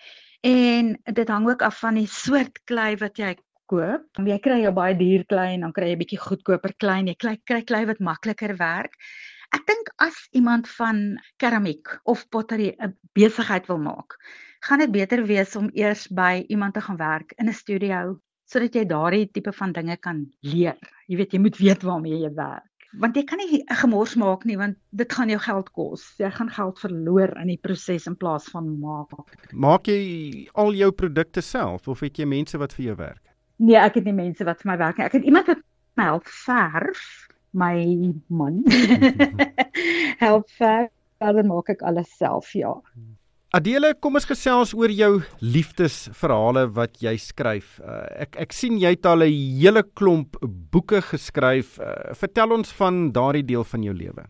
En 0.42 0.96
dit 1.06 1.28
hang 1.28 1.46
ook 1.48 1.62
af 1.62 1.78
van 1.78 2.00
die 2.00 2.08
soort 2.10 2.58
klei 2.66 2.96
wat 2.98 3.18
jy 3.18 3.36
koop. 3.70 4.08
Jy 4.18 4.38
kry 4.42 4.58
jou 4.64 4.72
baie 4.74 4.96
duur 4.98 5.22
klei 5.30 5.52
en 5.54 5.68
dan 5.68 5.72
kry 5.76 5.92
jy 5.92 5.94
'n 5.94 6.02
bietjie 6.02 6.18
goedkoper 6.24 6.74
klei. 6.82 6.98
Jy 7.06 7.14
kry 7.14 7.36
kry 7.46 7.62
klei 7.62 7.84
wat 7.86 8.00
makliker 8.00 8.56
werk. 8.58 8.98
Ek 9.54 9.62
dink 9.66 9.92
as 9.98 10.18
iemand 10.32 10.66
van 10.66 11.20
keramiek 11.38 11.86
of 12.04 12.26
pottery 12.28 12.74
'n 12.80 12.98
besigheid 13.14 13.68
wil 13.68 13.78
maak, 13.78 14.18
gaan 14.66 14.78
dit 14.78 14.90
beter 14.90 15.26
wees 15.26 15.54
om 15.56 15.70
eers 15.74 16.08
by 16.08 16.44
iemand 16.48 16.74
te 16.74 16.80
gaan 16.80 16.96
werk 16.96 17.32
in 17.38 17.46
'n 17.46 17.54
studio 17.54 18.18
sodat 18.52 18.76
jy 18.76 18.84
daardie 18.88 19.30
tipe 19.32 19.52
van 19.56 19.72
dinge 19.72 19.96
kan 19.96 20.26
leer. 20.44 20.76
Jy 21.08 21.16
weet 21.16 21.32
jy 21.32 21.40
moet 21.40 21.56
weet 21.58 21.88
waarmee 21.88 22.20
jy 22.22 22.34
werk 22.36 22.68
want 23.00 23.16
jy 23.16 23.24
kan 23.24 23.38
nie 23.40 23.62
'n 23.62 23.74
gemors 23.80 24.14
maak 24.16 24.44
nie 24.44 24.56
want 24.56 24.76
dit 24.90 25.12
gaan 25.12 25.28
jou 25.28 25.38
geld 25.38 25.72
kos. 25.72 26.14
Jy 26.18 26.30
gaan 26.30 26.50
geld 26.50 26.78
verloor 26.78 27.32
in 27.40 27.48
die 27.48 27.58
proses 27.62 28.06
in 28.06 28.16
plaas 28.16 28.44
van 28.52 28.78
maak. 28.80 29.08
Maak 29.52 29.86
jy 29.86 30.48
al 30.54 30.72
jou 30.74 30.90
produkte 30.92 31.40
self 31.40 31.88
of 31.88 32.00
het 32.00 32.18
jy 32.18 32.26
mense 32.26 32.58
wat 32.58 32.72
vir 32.72 32.84
jou 32.84 32.96
werk? 32.96 33.22
Nee, 33.56 33.76
ek 33.76 33.94
het 33.94 34.04
nie 34.04 34.12
mense 34.12 34.44
wat 34.44 34.60
vir 34.60 34.72
my 34.72 34.78
werk 34.78 34.98
nie. 34.98 35.06
Ek 35.06 35.12
het 35.12 35.24
iemand 35.24 35.46
wat 35.46 35.58
my 35.96 36.04
help 36.04 36.26
verf, 36.26 37.28
my 37.52 38.12
man. 38.28 38.62
help 40.24 40.50
verf, 40.50 40.90
dan 41.18 41.46
maak 41.46 41.68
ek 41.68 41.82
alles 41.82 42.10
self, 42.16 42.52
ja. 42.52 42.74
Adele, 43.52 43.90
kom 44.00 44.14
ons 44.16 44.24
gesels 44.24 44.70
oor 44.72 44.88
jou 44.96 45.10
liefdesverhale 45.44 46.62
wat 46.72 46.94
jy 47.04 47.12
skryf. 47.20 47.74
Uh, 47.84 48.06
ek 48.24 48.38
ek 48.46 48.54
sien 48.56 48.78
jy 48.80 48.94
het 48.94 49.04
al 49.04 49.26
'n 49.26 49.34
hele 49.60 49.82
klomp 49.92 50.38
boeke 50.72 51.02
geskryf. 51.04 51.76
Uh, 51.76 52.14
vertel 52.16 52.56
ons 52.56 52.72
van 52.72 53.12
daardie 53.12 53.44
deel 53.44 53.64
van 53.64 53.82
jou 53.84 53.92
lewe. 53.92 54.24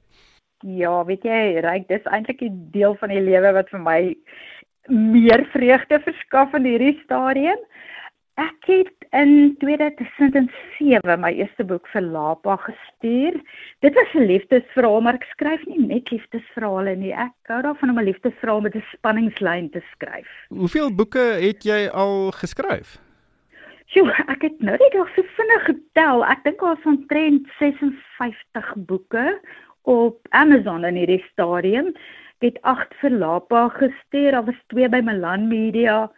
Ja, 0.67 1.05
weet 1.07 1.23
jy, 1.23 1.61
Ryk, 1.63 1.87
dis 1.87 2.03
eintlik 2.11 2.43
'n 2.43 2.71
deel 2.75 2.97
van 2.99 3.15
die 3.15 3.23
lewe 3.23 3.53
wat 3.53 3.71
vir 3.71 3.79
my 3.79 4.17
meer 4.91 5.47
vreugde 5.55 6.03
verskaf 6.03 6.55
in 6.55 6.67
hierdie 6.67 6.99
stadium. 7.05 7.63
Ek 8.41 8.65
het 8.65 9.05
in 9.13 9.57
2007 9.61 11.21
my 11.21 11.31
eerste 11.37 11.65
boek 11.69 11.85
vir 11.93 12.01
Lapa 12.01 12.57
gestuur. 12.65 13.35
Dit 13.85 13.95
was 13.95 14.15
'n 14.15 14.25
liefdesverhaal, 14.25 15.01
maar 15.01 15.15
ek 15.15 15.27
skryf 15.33 15.67
nie 15.67 15.87
net 15.87 16.11
liefdesverhale 16.11 16.97
nie. 16.97 17.13
Ek 17.13 17.33
hou 17.45 17.63
daarvan 17.63 17.91
om 17.91 17.99
'n 17.99 18.05
liefdesverhaal 18.05 18.61
met 18.61 18.75
'n 18.75 18.85
spanningslyn 18.97 19.71
te 19.71 19.83
skryf. 19.93 20.29
Hoeveel 20.49 20.95
boeke 20.95 21.19
het 21.19 21.63
jy 21.63 21.89
al 21.93 22.31
geskryf? 22.31 22.99
Sjoe, 23.87 24.09
ek 24.29 24.43
het 24.43 24.61
nou 24.61 24.77
net 24.79 24.93
so 25.15 25.23
vinnig 25.37 25.65
getel. 25.65 26.25
Ek 26.25 26.45
dink 26.45 26.61
daar 26.61 26.79
is 26.79 26.85
omtrent 26.85 27.47
56 27.59 28.75
boeke 28.77 29.41
op 29.83 30.17
Amazon 30.31 30.85
in 30.85 30.95
hierdie 30.95 31.25
stadium. 31.33 31.89
Ek 32.41 32.55
het 32.55 32.63
8 32.63 32.95
vir 32.95 33.11
Lapa 33.11 33.69
gestuur. 33.69 34.31
Daar 34.31 34.45
was 34.45 34.63
2 34.69 34.89
by 34.89 35.01
Milan 35.01 35.49
Media 35.49 36.11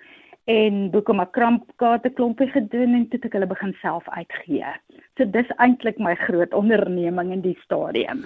en 0.45 0.91
boeke 0.91 1.13
maar 1.13 1.31
krampkaarte 1.31 2.11
klompie 2.11 2.49
gedoen 2.53 2.95
en 2.95 3.09
toe 3.09 3.21
ek 3.23 3.33
hulle 3.33 3.49
begin 3.49 3.73
self 3.81 4.09
uitgee. 4.09 4.75
So 5.17 5.25
dis 5.25 5.49
eintlik 5.57 5.99
my 5.99 6.15
groot 6.27 6.53
onderneming 6.55 7.33
in 7.33 7.41
die 7.41 7.59
stadium. 7.65 8.25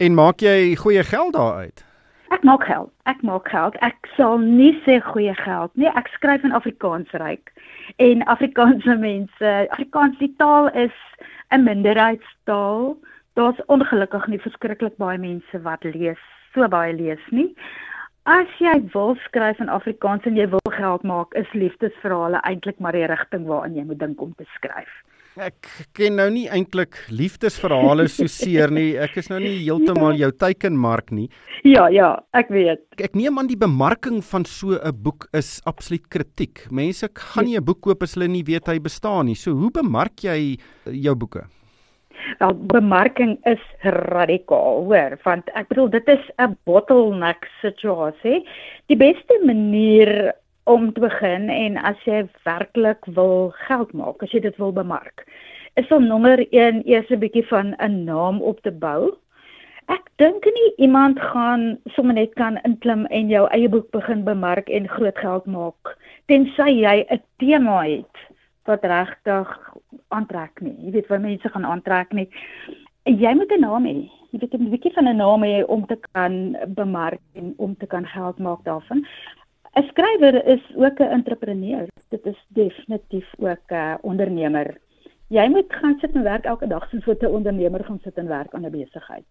En 0.00 0.14
maak 0.14 0.40
jy 0.40 0.74
goeie 0.80 1.04
geld 1.04 1.34
daaruit? 1.36 1.84
Ek 2.30 2.44
maak 2.46 2.64
geld. 2.64 2.90
Ek 3.10 3.22
maak 3.26 3.48
geld. 3.50 3.76
Ek 3.82 4.06
sal 4.16 4.38
nie 4.38 4.72
sê 4.86 5.00
goeie 5.02 5.34
geld 5.34 5.74
nie. 5.74 5.90
Ek 5.98 6.08
skryf 6.14 6.44
in 6.46 6.54
Afrikaans 6.56 7.10
ryk. 7.18 7.50
En 7.98 8.22
Afrikaanse 8.30 8.96
mense, 9.08 9.54
Afrikaans 9.74 10.18
die 10.22 10.32
taal 10.38 10.70
is 10.78 10.94
'n 11.50 11.66
minderheidstaal. 11.66 12.96
Daar's 13.34 13.60
ongelukkig 13.66 14.26
nie 14.26 14.40
verskriklik 14.40 14.96
baie 14.96 15.18
mense 15.18 15.62
wat 15.62 15.84
lees, 15.84 16.22
so 16.54 16.68
baie 16.68 16.94
lees 16.94 17.24
nie. 17.30 17.54
As 18.28 18.48
jy 18.60 18.74
wil 18.92 19.14
skryf 19.24 19.60
in 19.64 19.70
Afrikaans 19.72 20.26
en 20.28 20.36
jy 20.36 20.44
wil 20.52 20.72
geld 20.74 21.04
maak, 21.08 21.32
is 21.40 21.48
liefdesverhale 21.56 22.42
eintlik 22.44 22.76
maar 22.76 22.92
die 22.92 23.06
rigting 23.08 23.46
waarin 23.48 23.78
jy 23.78 23.84
moet 23.88 23.98
dink 24.02 24.20
om 24.20 24.34
te 24.36 24.44
skryf. 24.56 24.90
Ek 25.40 25.70
ken 25.96 26.18
nou 26.18 26.26
nie 26.28 26.44
eintlik 26.52 26.98
liefdesverhale 27.08 28.08
so 28.12 28.26
seer 28.28 28.68
nie. 28.74 28.98
Ek 28.98 29.16
is 29.16 29.30
nou 29.30 29.38
nie 29.40 29.54
heeltemal 29.62 30.18
ja. 30.18 30.26
jou 30.26 30.30
teikenmark 30.42 31.14
nie. 31.16 31.28
Ja, 31.64 31.86
ja, 31.88 32.10
ek 32.36 32.50
weet. 32.52 32.82
Ek 33.00 33.16
neem 33.16 33.38
aan 33.40 33.48
die 33.48 33.56
bemarking 33.56 34.20
van 34.26 34.44
so 34.44 34.76
'n 34.76 34.92
boek 34.92 35.28
is 35.32 35.62
absoluut 35.64 36.04
kritiek. 36.10 36.66
Mense 36.70 37.08
gaan 37.14 37.46
nie 37.46 37.56
'n 37.56 37.64
boek 37.64 37.80
koop 37.80 38.02
as 38.02 38.14
hulle 38.14 38.28
nie 38.28 38.44
weet 38.44 38.66
hy 38.66 38.78
bestaan 38.80 39.26
nie. 39.26 39.34
So 39.34 39.52
hoe 39.52 39.70
bemark 39.70 40.20
jy 40.20 40.58
jou 40.84 41.14
boeke? 41.14 41.46
Wel 42.38 42.54
bemarking 42.72 43.38
is 43.48 43.62
radikaal, 43.82 44.84
hoor, 44.84 45.16
want 45.22 45.50
ek 45.58 45.68
bedoel 45.68 45.90
dit 45.90 46.08
is 46.08 46.24
'n 46.38 46.56
bottleneck 46.64 47.48
situasie. 47.60 48.46
Die 48.86 48.96
beste 48.96 49.40
manier 49.44 50.34
om 50.64 50.92
te 50.92 51.00
begin 51.00 51.48
en 51.48 51.76
as 51.76 51.96
jy 52.04 52.26
werklik 52.44 53.04
wil 53.04 53.52
geld 53.66 53.92
maak, 53.92 54.22
as 54.22 54.32
jy 54.32 54.40
dit 54.40 54.56
wil 54.56 54.72
bemark, 54.72 55.26
is 55.74 55.90
om 55.90 56.06
nommer 56.06 56.38
1 56.50 56.82
eers 56.86 57.10
'n 57.10 57.20
bietjie 57.20 57.46
van 57.48 57.74
'n 57.78 58.04
naam 58.04 58.42
op 58.42 58.60
te 58.62 58.70
bou. 58.70 59.16
Ek 59.88 60.06
dink 60.16 60.44
nie 60.44 60.72
iemand 60.76 61.20
gaan 61.20 61.78
sommer 61.86 62.14
net 62.14 62.34
kan 62.34 62.58
inklim 62.64 63.06
en 63.06 63.28
jou 63.28 63.48
eie 63.50 63.68
boek 63.68 63.90
begin 63.90 64.24
bemark 64.24 64.68
en 64.68 64.88
groot 64.88 65.18
geld 65.18 65.46
maak 65.46 65.96
tensy 66.30 66.70
jy 66.84 67.06
'n 67.10 67.22
tema 67.42 67.82
het 67.82 68.16
wat 68.64 68.84
regtig 68.84 69.74
aantrek 70.08 70.60
nie. 70.60 70.76
Jy 70.84 70.90
weet 70.90 71.06
waar 71.08 71.20
mense 71.20 71.48
gaan 71.48 71.64
aantrek 71.64 72.12
nie. 72.12 72.28
Jy 73.04 73.34
moet 73.34 73.52
'n 73.52 73.60
naam 73.60 73.84
hê. 73.84 74.10
Jy 74.30 74.38
weet 74.38 74.54
'n 74.54 74.70
bietjie 74.70 74.92
van 74.92 75.08
'n 75.08 75.16
naam 75.16 75.42
hê 75.42 75.64
om 75.66 75.86
te 75.86 75.98
kan 76.12 76.56
bemark 76.68 77.20
en 77.34 77.54
om 77.56 77.76
te 77.76 77.86
kan 77.86 78.06
geld 78.06 78.38
maak 78.38 78.64
daarvan. 78.64 79.06
'n 79.76 79.82
Skrywer 79.82 80.46
is 80.46 80.62
ook 80.76 80.98
'n 81.00 81.12
entrepreneur. 81.18 81.88
Dit 82.08 82.26
is 82.26 82.38
definitief 82.48 83.28
ook 83.38 83.70
'n 83.70 83.98
ondernemer. 84.02 84.76
Jy 85.28 85.48
moet 85.48 85.72
gaan 85.72 85.98
sit 86.00 86.14
en 86.14 86.22
werk 86.22 86.44
elke 86.44 86.66
dag 86.66 86.88
soos 86.90 87.04
wat 87.04 87.22
'n 87.22 87.26
ondernemer 87.26 87.84
gaan 87.84 88.00
sit 88.02 88.16
en 88.18 88.28
werk 88.28 88.54
aan 88.54 88.66
'n 88.66 88.70
besigheid. 88.70 89.30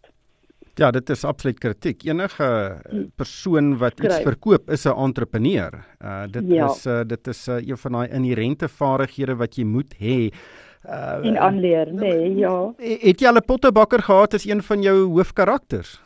Ja, 0.80 0.92
dit 0.96 1.10
is 1.10 1.26
absoluut 1.28 1.58
kritiek. 1.60 2.04
Enige 2.08 2.78
hm. 2.90 3.04
persoon 3.16 3.78
wat 3.78 4.00
iets 4.00 4.22
verkoop 4.24 4.70
is 4.72 4.86
'n 4.86 4.96
entrepreneur. 4.96 5.72
Uh 6.02 6.24
dit 6.32 6.44
ja. 6.48 6.66
is 6.66 6.86
uh, 6.86 7.02
dit 7.08 7.28
is 7.28 7.48
uh, 7.48 7.68
een 7.68 7.78
van 7.78 7.92
daai 7.92 8.10
inherente 8.10 8.68
vaardighede 8.68 9.36
wat 9.36 9.56
jy 9.56 9.64
moet 9.64 9.94
hê. 10.00 10.32
Uh 10.86 11.26
en 11.26 11.38
aanleer, 11.38 11.94
nee, 11.94 12.36
ja. 12.36 12.74
Het 12.78 13.20
jy 13.20 13.28
al 13.28 13.36
'n 13.36 13.46
pottebakker 13.46 14.02
gehad 14.02 14.34
as 14.34 14.46
een 14.46 14.64
van 14.64 14.82
jou 14.82 15.12
hoofkarakters? 15.12 16.02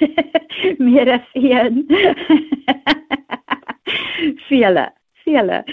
Meer 0.86 1.12
as 1.12 1.28
een. 1.32 1.86
Vele 4.48 4.92
vele. 5.28 5.64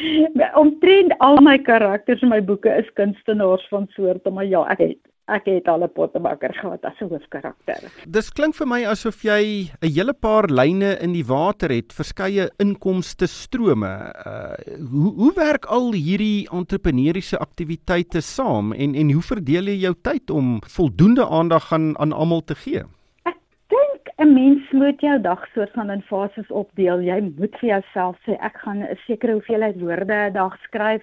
Omtrent 0.56 1.14
al 1.18 1.40
my 1.42 1.58
karakters 1.58 2.22
in 2.22 2.30
my 2.30 2.42
boeke 2.44 2.70
is 2.70 2.90
kunstenaars 2.94 3.68
van 3.72 3.88
soorte, 3.96 4.30
maar 4.30 4.46
ja, 4.46 4.66
ek 4.74 4.84
het 4.84 5.00
ek 5.28 5.48
het 5.50 5.68
al 5.68 5.84
'n 5.84 5.90
pottebakker 5.90 6.54
gehad 6.54 6.86
as 6.86 7.00
'n 7.02 7.10
hoofkarakter. 7.10 7.90
Dis 8.08 8.30
klink 8.30 8.56
vir 8.56 8.68
my 8.68 8.86
asof 8.86 9.24
jy 9.24 9.72
'n 9.82 9.90
hele 9.90 10.14
paar 10.14 10.46
lyne 10.50 10.98
in 11.02 11.14
die 11.14 11.26
water 11.26 11.70
het, 11.70 11.94
verskeie 11.94 12.50
inkomste 12.60 13.28
strome. 13.28 14.14
Uh 14.26 14.56
hoe 14.92 15.14
hoe 15.14 15.34
werk 15.34 15.66
al 15.66 15.94
hierdie 15.94 16.48
entrepreneursiese 16.52 17.38
aktiwiteite 17.38 18.22
saam 18.22 18.74
en 18.74 18.96
en 18.96 19.12
hoe 19.12 19.22
verdeel 19.22 19.66
jy 19.66 19.80
jou 19.80 19.96
tyd 20.02 20.30
om 20.30 20.60
voldoende 20.62 21.28
aandag 21.28 21.74
aan 21.74 21.98
aan 22.00 22.14
almal 22.14 22.44
te 22.44 22.56
gee? 22.56 22.84
Ek 23.24 23.38
dink 23.68 24.04
'n 24.18 24.34
mens 24.34 24.72
moet 24.72 25.02
jou 25.02 25.22
dag 25.22 25.48
soort 25.54 25.72
van 25.72 25.90
in 25.90 26.02
fases 26.02 26.50
opdeel. 26.50 27.02
Jy 27.02 27.34
moet 27.38 27.56
vir 27.60 27.70
jouself 27.70 28.18
sê 28.28 28.38
ek 28.40 28.58
gaan 28.58 28.84
'n 28.84 28.98
sekere 29.08 29.32
hoeveelheid 29.32 29.80
woorde 29.80 30.30
'n 30.30 30.34
dag 30.34 30.58
skryf 30.62 31.02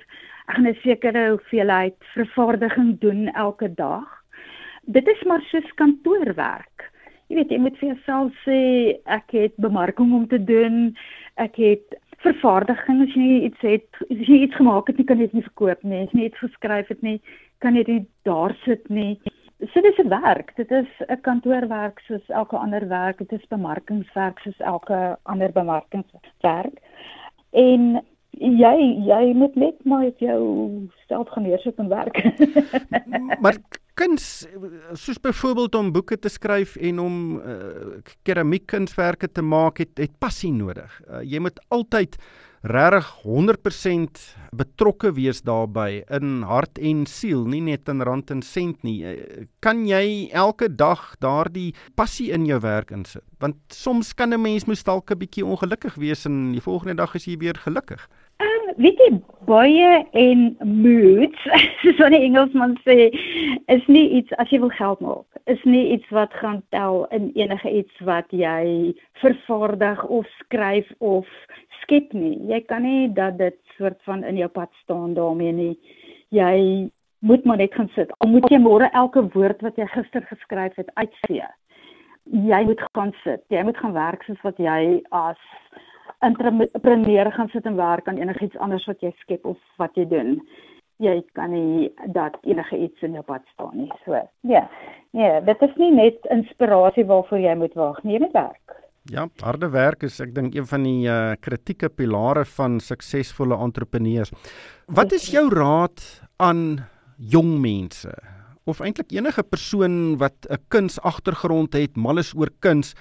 gaan 0.52 0.68
'n 0.68 0.78
sekere 0.82 1.28
hoeveelheid 1.28 1.96
vervaardiging 2.14 3.00
doen 3.00 3.28
elke 3.32 3.74
dag. 3.74 4.08
Dit 4.82 5.06
is 5.08 5.22
maar 5.22 5.40
soos 5.40 5.74
kantoorwerk. 5.74 6.90
Jy 7.28 7.36
weet, 7.36 7.50
jy 7.50 7.58
moet 7.58 7.78
vir 7.78 7.88
jouself 7.88 8.32
sê 8.44 8.60
ek 9.04 9.30
het 9.30 9.54
bemarking 9.56 10.12
om 10.12 10.26
te 10.28 10.44
doen. 10.44 10.96
Ek 11.34 11.56
het 11.56 11.96
vervaardiging 12.18 13.02
as 13.02 13.14
jy 13.14 13.28
iets 13.48 13.60
het, 13.60 13.88
as 14.10 14.26
jy 14.26 14.42
iets 14.46 14.58
gemaak 14.58 14.86
het, 14.86 15.00
kan 15.06 15.18
jy 15.18 15.30
dit 15.30 15.38
nie 15.38 15.48
verkoop 15.48 15.82
nie. 15.82 16.02
As 16.02 16.12
jy 16.12 16.26
iets 16.28 16.38
geskryf 16.38 16.88
het 16.88 17.02
nie, 17.02 17.20
kan 17.58 17.74
jy 17.74 17.84
dit 17.84 18.08
daar 18.28 18.56
sit 18.64 18.88
nie. 18.90 19.18
So 19.72 19.80
dis 19.80 19.98
'n 19.98 20.08
werk. 20.08 20.52
Dit 20.56 20.70
is 20.70 20.88
'n 21.08 21.20
kantoorwerk 21.20 22.00
soos 22.00 22.28
elke 22.28 22.56
ander 22.56 22.88
werk. 22.88 23.18
Dit 23.18 23.32
is 23.32 23.48
bemarkingswerk 23.48 24.38
soos 24.38 24.58
elke 24.58 25.16
ander 25.22 25.52
bemarkingswerk. 25.52 26.76
En 27.52 28.02
jy 28.38 28.76
jy 29.06 29.32
moet 29.36 29.54
net 29.56 29.84
maar 29.84 30.06
op 30.06 30.18
jou 30.18 30.42
self 31.08 31.28
gaan 31.28 31.46
neersit 31.46 31.78
en 31.78 31.88
werk. 31.88 32.18
maar 33.44 33.58
kuns 33.94 34.46
soos 34.96 35.20
byvoorbeeld 35.20 35.74
om 35.74 35.92
boeke 35.92 36.18
te 36.18 36.28
skryf 36.32 36.76
en 36.76 36.98
om 36.98 37.18
uh, 37.36 37.98
keramiekkunswerke 38.24 39.28
te 39.32 39.42
maak 39.42 39.82
het 39.84 39.98
het 40.00 40.16
passie 40.18 40.52
nodig. 40.52 41.00
Uh, 41.08 41.20
jy 41.22 41.42
moet 41.44 41.60
altyd 41.68 42.16
regtig 42.62 43.08
100% 43.24 44.18
betrokke 44.54 45.10
wees 45.16 45.42
daarbey 45.42 46.04
in 46.14 46.44
hart 46.46 46.78
en 46.78 47.02
siel, 47.10 47.42
nie 47.50 47.60
net 47.60 47.88
in 47.90 48.04
rand 48.06 48.30
en 48.30 48.42
sent 48.42 48.84
nie. 48.86 49.02
Eh, 49.02 49.46
kan 49.60 49.82
jy 49.88 50.30
elke 50.30 50.68
dag 50.70 51.16
daardie 51.18 51.72
passie 51.98 52.30
in 52.32 52.46
jou 52.46 52.60
werk 52.62 52.92
insit? 52.94 53.24
Want 53.42 53.58
soms 53.68 54.14
kan 54.14 54.32
'n 54.32 54.42
mens 54.42 54.66
mos 54.66 54.84
dalk 54.84 55.10
'n 55.10 55.18
bietjie 55.18 55.44
ongelukkig 55.44 55.94
wees 55.96 56.24
en 56.24 56.52
die 56.52 56.60
volgende 56.60 56.94
dag 56.94 57.14
is 57.14 57.24
jy 57.24 57.36
weer 57.36 57.58
gelukkig. 57.58 58.08
Um, 58.40 58.72
weet 58.76 58.98
jy 58.98 59.10
baie 59.46 59.90
en 60.12 60.56
moods, 60.64 61.44
soos 61.82 61.98
wat 62.00 62.14
die 62.14 62.24
Engelsman 62.24 62.78
sê, 62.86 63.10
is 63.66 63.84
nie 63.86 64.08
iets 64.20 64.32
as 64.42 64.50
jy 64.50 64.62
wil 64.62 64.72
geld 64.78 65.04
maak 65.04 65.32
is 65.44 65.62
nie 65.64 65.92
iets 65.92 66.08
wat 66.08 66.34
gaan 66.34 66.62
tel 66.68 67.04
in 67.10 67.30
enige 67.34 67.70
iets 67.70 67.98
wat 68.06 68.26
jy 68.30 68.94
vervaardig 69.12 70.04
of 70.04 70.26
skryf 70.38 70.90
of 70.98 71.26
skep 71.80 72.12
nie. 72.12 72.36
Jy 72.46 72.60
kan 72.70 72.82
nie 72.86 73.08
dat 73.14 73.38
dit 73.38 73.58
soort 73.76 73.98
van 74.06 74.22
in 74.24 74.38
jou 74.38 74.48
pad 74.48 74.70
staan 74.82 75.14
daarmee 75.14 75.52
nie. 75.52 75.74
Jy 76.28 76.88
moet 77.18 77.44
maar 77.44 77.56
net 77.56 77.74
gaan 77.74 77.90
sit. 77.94 78.12
Al 78.18 78.30
moet 78.30 78.46
jy 78.50 78.60
môre 78.62 78.90
elke 78.92 79.24
woord 79.34 79.62
wat 79.66 79.76
jy 79.76 79.86
gister 79.90 80.22
geskryf 80.30 80.78
het 80.78 80.90
uitvee. 80.94 81.48
Jy 82.30 82.62
moet 82.68 82.82
gaan 82.94 83.14
sit. 83.24 83.42
Jy 83.50 83.62
moet 83.66 83.78
gaan 83.78 83.96
werk 83.98 84.22
soos 84.22 84.40
wat 84.46 84.58
jy 84.62 85.02
as 85.10 85.40
entrepreneur 86.22 87.32
gaan 87.32 87.48
sit 87.48 87.66
en 87.66 87.76
werk 87.76 88.08
aan 88.08 88.18
enigiets 88.18 88.56
anders 88.56 88.86
wat 88.86 89.00
jy 89.00 89.12
skep 89.20 89.44
of 89.44 89.58
wat 89.78 89.96
jy 89.96 90.08
doen 90.08 90.38
jy 91.02 91.18
kan 91.36 91.52
nie 91.52 91.90
dat 92.14 92.38
enige 92.46 92.78
iets 92.86 93.02
in 93.06 93.16
jou 93.16 93.24
pad 93.26 93.44
staan 93.54 93.74
nie. 93.84 93.90
So, 94.04 94.18
ja. 94.48 94.66
Nee, 95.16 95.40
dit 95.46 95.64
is 95.66 95.74
nie 95.80 95.90
net 95.94 96.28
inspirasie 96.32 97.04
waarvoor 97.08 97.42
jy 97.42 97.54
moet 97.58 97.74
wag 97.78 98.00
nie, 98.04 98.16
jy 98.16 98.24
moet 98.26 98.36
werk. 98.36 98.78
Ja, 99.10 99.26
harde 99.42 99.72
werk 99.72 100.04
is 100.06 100.20
ek 100.22 100.30
dink 100.36 100.54
een 100.54 100.68
van 100.70 100.84
die 100.86 101.08
uh, 101.10 101.34
kritieke 101.42 101.90
pilare 101.90 102.44
van 102.54 102.78
suksesvolle 102.80 103.58
entrepreneurs. 103.58 104.30
Wat 104.86 105.12
is 105.12 105.26
jou 105.34 105.48
raad 105.50 106.04
aan 106.38 106.84
jong 107.18 107.56
mense 107.62 108.14
of 108.70 108.78
eintlik 108.78 109.10
enige 109.10 109.42
persoon 109.42 110.18
wat 110.22 110.46
'n 110.46 110.62
kunsagtergrond 110.70 111.74
het, 111.74 111.96
mal 111.96 112.18
is 112.18 112.30
oor 112.34 112.50
kuns? 112.60 112.94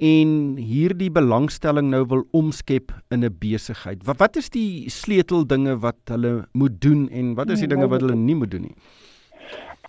En 0.00 0.56
hierdie 0.56 1.10
belangstelling 1.12 1.90
nou 1.92 2.06
wil 2.08 2.22
omskep 2.32 2.92
in 3.12 3.24
'n 3.24 3.36
besigheid. 3.38 4.00
Wat 4.06 4.18
wat 4.18 4.36
is 4.36 4.48
die 4.50 4.88
sleuteldinge 4.88 5.78
wat 5.80 6.00
hulle 6.08 6.46
moet 6.52 6.80
doen 6.80 7.08
en 7.12 7.34
wat 7.34 7.50
is 7.50 7.60
die 7.60 7.68
dinge 7.68 7.88
wat 7.88 8.00
hulle 8.00 8.16
nie 8.16 8.34
moet 8.34 8.50
doen 8.50 8.62
nie? 8.62 8.76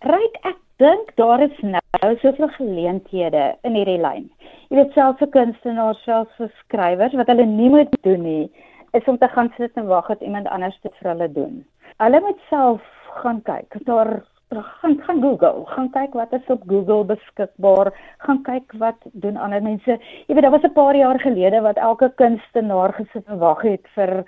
Ryk 0.03 0.36
ek 0.44 0.60
dink 0.77 1.15
daar 1.15 1.41
is 1.41 1.58
nou 1.62 2.15
soveel 2.22 2.50
geleenthede 2.58 3.56
in 3.63 3.75
hierdie 3.75 4.01
lyn. 4.01 4.30
Jy 4.70 4.75
weet 4.77 4.94
selfs 4.94 5.20
vir 5.20 5.27
kunstenaars, 5.27 6.03
selfs 6.03 6.36
vir 6.38 6.51
skrywers 6.60 7.13
wat 7.13 7.27
hulle 7.27 7.46
nie 7.46 7.70
moet 7.70 7.91
doen 8.03 8.22
nie, 8.24 8.51
is 8.94 9.08
om 9.08 9.18
te 9.18 9.27
gaan 9.27 9.53
sit 9.58 9.72
en 9.75 9.88
wag 9.88 10.08
dat 10.08 10.22
iemand 10.22 10.48
anders 10.48 10.80
dit 10.82 10.94
vir 11.00 11.12
hulle 11.12 11.32
doen. 11.32 11.65
Hulle 11.98 12.20
moet 12.20 12.39
self 12.50 12.82
gaan 13.22 13.41
kyk. 13.41 13.86
Daar 13.86 14.24
gaan 14.60 15.00
gaan 15.01 15.22
Google, 15.22 15.65
gaan 15.65 15.89
kyk 15.89 16.13
wat 16.13 16.34
is 16.34 16.48
op 16.48 16.63
Google 16.67 17.05
beskikbaar, 17.05 17.93
gaan 18.17 18.41
kyk 18.43 18.74
wat 18.77 18.98
doen 19.12 19.38
ander 19.38 19.62
mense. 19.63 20.00
Jy 20.27 20.34
weet 20.34 20.43
daar 20.43 20.51
was 20.51 20.63
'n 20.63 20.74
paar 20.74 20.96
jaar 20.96 21.20
gelede 21.20 21.62
wat 21.62 21.77
elke 21.77 22.12
kunstenaar 22.15 22.93
gesit 22.93 23.27
en 23.27 23.38
wag 23.38 23.62
het 23.62 23.88
vir 23.96 24.24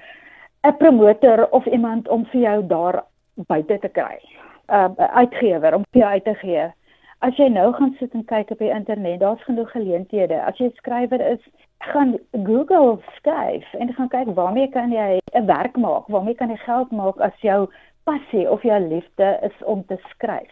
'n 0.63 0.77
promotor 0.77 1.49
of 1.49 1.65
iemand 1.65 2.07
om 2.07 2.25
vir 2.25 2.41
jou 2.41 2.67
daar 2.67 3.03
buite 3.35 3.79
te 3.79 3.89
kry. 3.89 4.19
'n 4.67 4.95
uh, 4.97 5.07
uitgewer 5.15 5.75
om 5.75 5.83
vir 5.91 6.01
jou 6.01 6.11
uit 6.11 6.23
te 6.23 6.33
gee. 6.33 6.71
As 7.19 7.35
jy 7.37 7.47
nou 7.47 7.73
gaan 7.73 7.95
sit 7.99 8.13
en 8.13 8.25
kyk 8.25 8.49
op 8.51 8.57
die 8.59 8.69
internet, 8.69 9.19
daar's 9.19 9.43
genoeg 9.43 9.71
geleenthede. 9.71 10.41
As 10.43 10.57
jy 10.57 10.71
skrywer 10.75 11.21
is, 11.31 11.39
gaan 11.77 12.17
Google 12.31 12.97
skryf 13.15 13.73
en 13.73 13.93
gaan 13.93 14.07
kyk 14.07 14.27
waarmee 14.35 14.67
kan 14.69 14.91
jy 14.91 15.19
'n 15.33 15.45
werk 15.45 15.77
maak? 15.77 16.07
Waarmee 16.07 16.35
kan 16.35 16.49
jy 16.49 16.57
geld 16.57 16.91
maak 16.91 17.19
as 17.19 17.39
jou 17.41 17.69
passie 18.03 18.49
of 18.49 18.63
jou 18.63 18.79
liefde 18.79 19.39
is 19.41 19.63
om 19.63 19.85
te 19.85 19.97
skryf. 20.11 20.51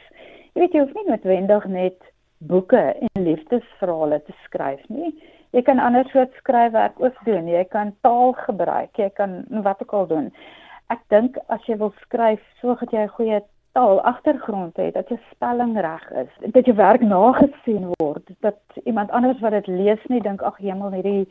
Jy 0.53 0.63
weet 0.63 0.73
jy 0.73 0.83
hoef 0.83 0.95
nie 0.97 1.07
noodwendig 1.07 1.67
net 1.71 2.11
boeke 2.49 2.81
en 2.93 3.23
liefdesverhale 3.23 4.21
te 4.25 4.33
skryf 4.45 4.81
nie. 4.89 5.13
Jy 5.51 5.61
kan 5.67 5.79
ander 5.83 6.07
soort 6.11 6.33
skryfwerk 6.39 6.99
ook 7.03 7.17
doen. 7.27 7.47
Jy 7.47 7.63
kan 7.71 7.93
taal 8.01 8.33
gebruik. 8.33 8.95
Jy 8.97 9.09
kan 9.15 9.41
wat 9.65 9.81
ook 9.83 9.93
al 9.93 10.07
doen. 10.07 10.29
Ek 10.91 11.03
dink 11.13 11.37
as 11.47 11.63
jy 11.67 11.77
wil 11.79 11.93
skryf, 12.03 12.41
sorg 12.59 12.79
dat 12.79 12.91
jy 12.91 13.03
'n 13.03 13.15
goeie 13.17 13.41
taal 13.71 14.01
agtergrond 14.01 14.77
het, 14.77 14.93
dat 14.93 15.07
jou 15.09 15.19
spelling 15.31 15.79
reg 15.79 16.11
is, 16.11 16.51
dat 16.51 16.65
jou 16.65 16.75
werk 16.75 17.01
nagesien 17.01 17.91
word, 17.99 18.27
dat 18.39 18.59
iemand 18.83 19.11
anders 19.11 19.39
wat 19.39 19.51
dit 19.51 19.67
lees 19.67 20.03
nie 20.09 20.19
dink 20.19 20.41
ag 20.41 20.57
hemel 20.57 20.91
hierdie 20.91 21.27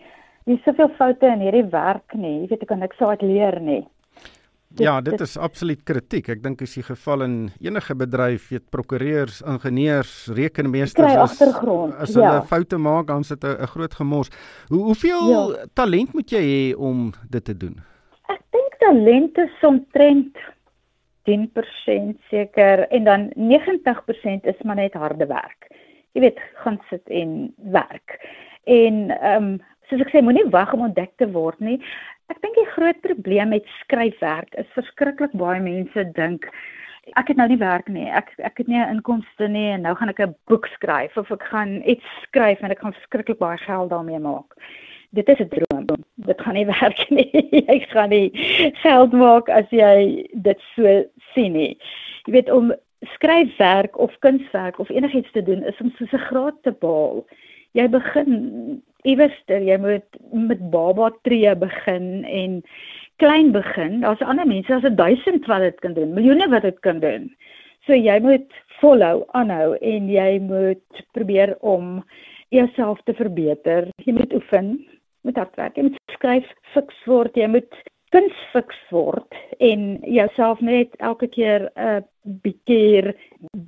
hier's 0.48 0.62
soveel 0.64 0.88
foute 0.88 1.26
in 1.26 1.40
hierdie 1.44 1.68
werk 1.70 2.14
nie. 2.14 2.40
Jy 2.40 2.46
weet 2.48 2.62
ek 2.62 2.68
kan 2.68 2.78
niks 2.78 3.00
uit 3.00 3.22
leer 3.22 3.60
nie. 3.60 3.82
Dit, 4.70 4.84
ja, 4.86 5.00
dit, 5.02 5.20
is 5.20 5.32
absoluut 5.34 5.80
kritiek. 5.82 6.28
Ek 6.30 6.42
dink 6.44 6.60
as 6.62 6.76
jy 6.78 6.84
geval 6.86 7.24
in 7.24 7.32
enige 7.58 7.94
bedryf, 7.98 8.44
weet 8.52 8.68
prokureurs, 8.70 9.40
ingenieurs, 9.42 10.12
rekenmeesters 10.36 11.16
as 11.18 11.40
as 11.42 12.14
hulle 12.14 12.28
ja. 12.28 12.44
foute 12.46 12.78
maak, 12.78 13.08
dan 13.08 13.26
sit 13.26 13.42
'n 13.42 13.66
groot 13.66 13.94
gemors. 13.98 14.30
Hoe 14.68 14.84
hoeveel 14.92 15.26
ja. 15.30 15.66
talent 15.74 16.14
moet 16.14 16.30
jy 16.30 16.42
hê 16.42 16.62
om 16.78 17.10
dit 17.30 17.44
te 17.44 17.56
doen? 17.56 17.82
Ek 18.30 18.42
dink 18.54 18.78
talent 18.78 19.38
is 19.38 19.66
omtrent 19.66 20.38
10% 21.26 22.14
seker 22.30 22.86
en 22.88 23.04
dan 23.04 23.32
90% 23.34 24.46
is 24.46 24.62
maar 24.62 24.76
net 24.76 24.94
harde 24.94 25.26
werk. 25.26 25.66
Jy 26.14 26.20
weet, 26.20 26.38
gaan 26.62 26.78
sit 26.90 27.06
en 27.08 27.54
werk. 27.74 28.20
En 28.64 29.10
ehm 29.10 29.42
um, 29.42 29.58
soos 29.90 30.04
ek 30.06 30.12
sê, 30.14 30.22
moenie 30.22 30.46
wag 30.54 30.70
om 30.76 30.86
ontdek 30.86 31.16
te 31.18 31.26
word 31.34 31.58
nie. 31.58 31.80
Ek 32.30 32.38
dink 32.44 32.54
die 32.54 32.70
groot 32.74 33.00
probleem 33.02 33.48
met 33.48 33.66
skryfwerk 33.80 34.54
is 34.54 34.68
verskriklik 34.76 35.32
baie 35.34 35.60
mense 35.60 36.04
dink 36.14 36.46
ek 37.18 37.32
het 37.32 37.38
nou 37.40 37.48
nie 37.50 37.58
werk 37.58 37.88
nie. 37.90 38.06
Ek 38.06 38.30
ek 38.38 38.58
het 38.62 38.68
nie 38.68 38.78
'n 38.78 38.96
inkomste 38.96 39.48
nie 39.48 39.72
en 39.74 39.82
nou 39.82 39.94
gaan 39.94 40.10
ek 40.10 40.20
'n 40.20 40.34
boek 40.46 40.66
skryf 40.66 41.16
of 41.16 41.30
ek 41.32 41.42
gaan 41.42 41.82
iets 41.82 42.06
skryf 42.22 42.62
en 42.62 42.70
ek 42.70 42.78
gaan 42.80 42.92
verskriklik 42.92 43.38
baie 43.38 43.58
geld 43.58 43.90
daarmee 43.90 44.18
maak. 44.18 44.54
Dit 45.12 45.28
is 45.28 45.40
'n 45.40 45.48
droom. 45.48 45.86
Dit 46.16 46.40
gaan 46.40 46.54
nie 46.54 46.66
werk 46.80 47.10
nie. 47.10 47.30
jy 47.50 47.80
gaan 47.90 48.10
nie 48.10 48.30
geld 48.82 49.12
maak 49.12 49.48
as 49.48 49.68
jy 49.70 50.28
dit 50.34 50.60
so 50.76 51.04
sien 51.34 51.52
nie. 51.52 51.78
Jy 52.26 52.32
weet 52.32 52.50
om 52.50 52.72
skryfwerk 53.14 53.98
of 53.98 54.18
kunswerk 54.18 54.78
of 54.78 54.90
enigiets 54.90 55.32
te 55.32 55.42
doen 55.42 55.64
is 55.64 55.80
om 55.80 55.90
so 55.98 56.04
'n 56.04 56.26
graad 56.30 56.62
te 56.62 56.72
behaal. 56.72 57.26
Jy 57.72 57.88
begin 57.88 58.82
iewerster 59.08 59.62
jy 59.64 59.76
moet 59.80 60.18
met 60.32 60.62
baba 60.70 61.10
tree 61.22 61.54
begin 61.56 62.24
en 62.24 62.62
klein 63.20 63.52
begin. 63.52 64.00
Daar's 64.00 64.22
ander 64.24 64.46
mense, 64.46 64.68
daar's 64.68 64.96
1000 64.96 65.46
wat 65.46 65.60
dit 65.60 65.80
kan 65.80 65.94
doen, 65.94 66.14
miljoene 66.14 66.48
wat 66.48 66.62
dit 66.62 66.80
kan 66.80 67.00
doen. 67.00 67.30
So 67.86 67.96
jy 67.96 68.18
moet 68.20 68.48
volhou, 68.80 69.24
aanhou 69.36 69.76
en 69.76 70.08
jy 70.08 70.38
moet 70.40 71.04
probeer 71.12 71.56
om 71.60 72.00
jouself 72.48 73.00
te 73.04 73.14
verbeter. 73.14 73.88
Jy 74.04 74.16
moet 74.16 74.34
oefen, 74.34 74.72
moet 75.22 75.36
hard 75.36 75.56
werk, 75.60 75.76
jy 75.76 75.88
moet 75.88 76.00
skryf 76.16 76.48
fiks 76.74 77.00
word, 77.06 77.36
jy 77.36 77.48
moet 77.50 77.82
kuns 78.10 78.38
fiks 78.52 78.78
word 78.90 79.36
en 79.62 80.00
jouself 80.02 80.60
net 80.64 80.96
elke 80.98 81.28
keer 81.30 81.68
'n 81.76 81.82
uh, 81.86 82.00
bietjie 82.42 83.14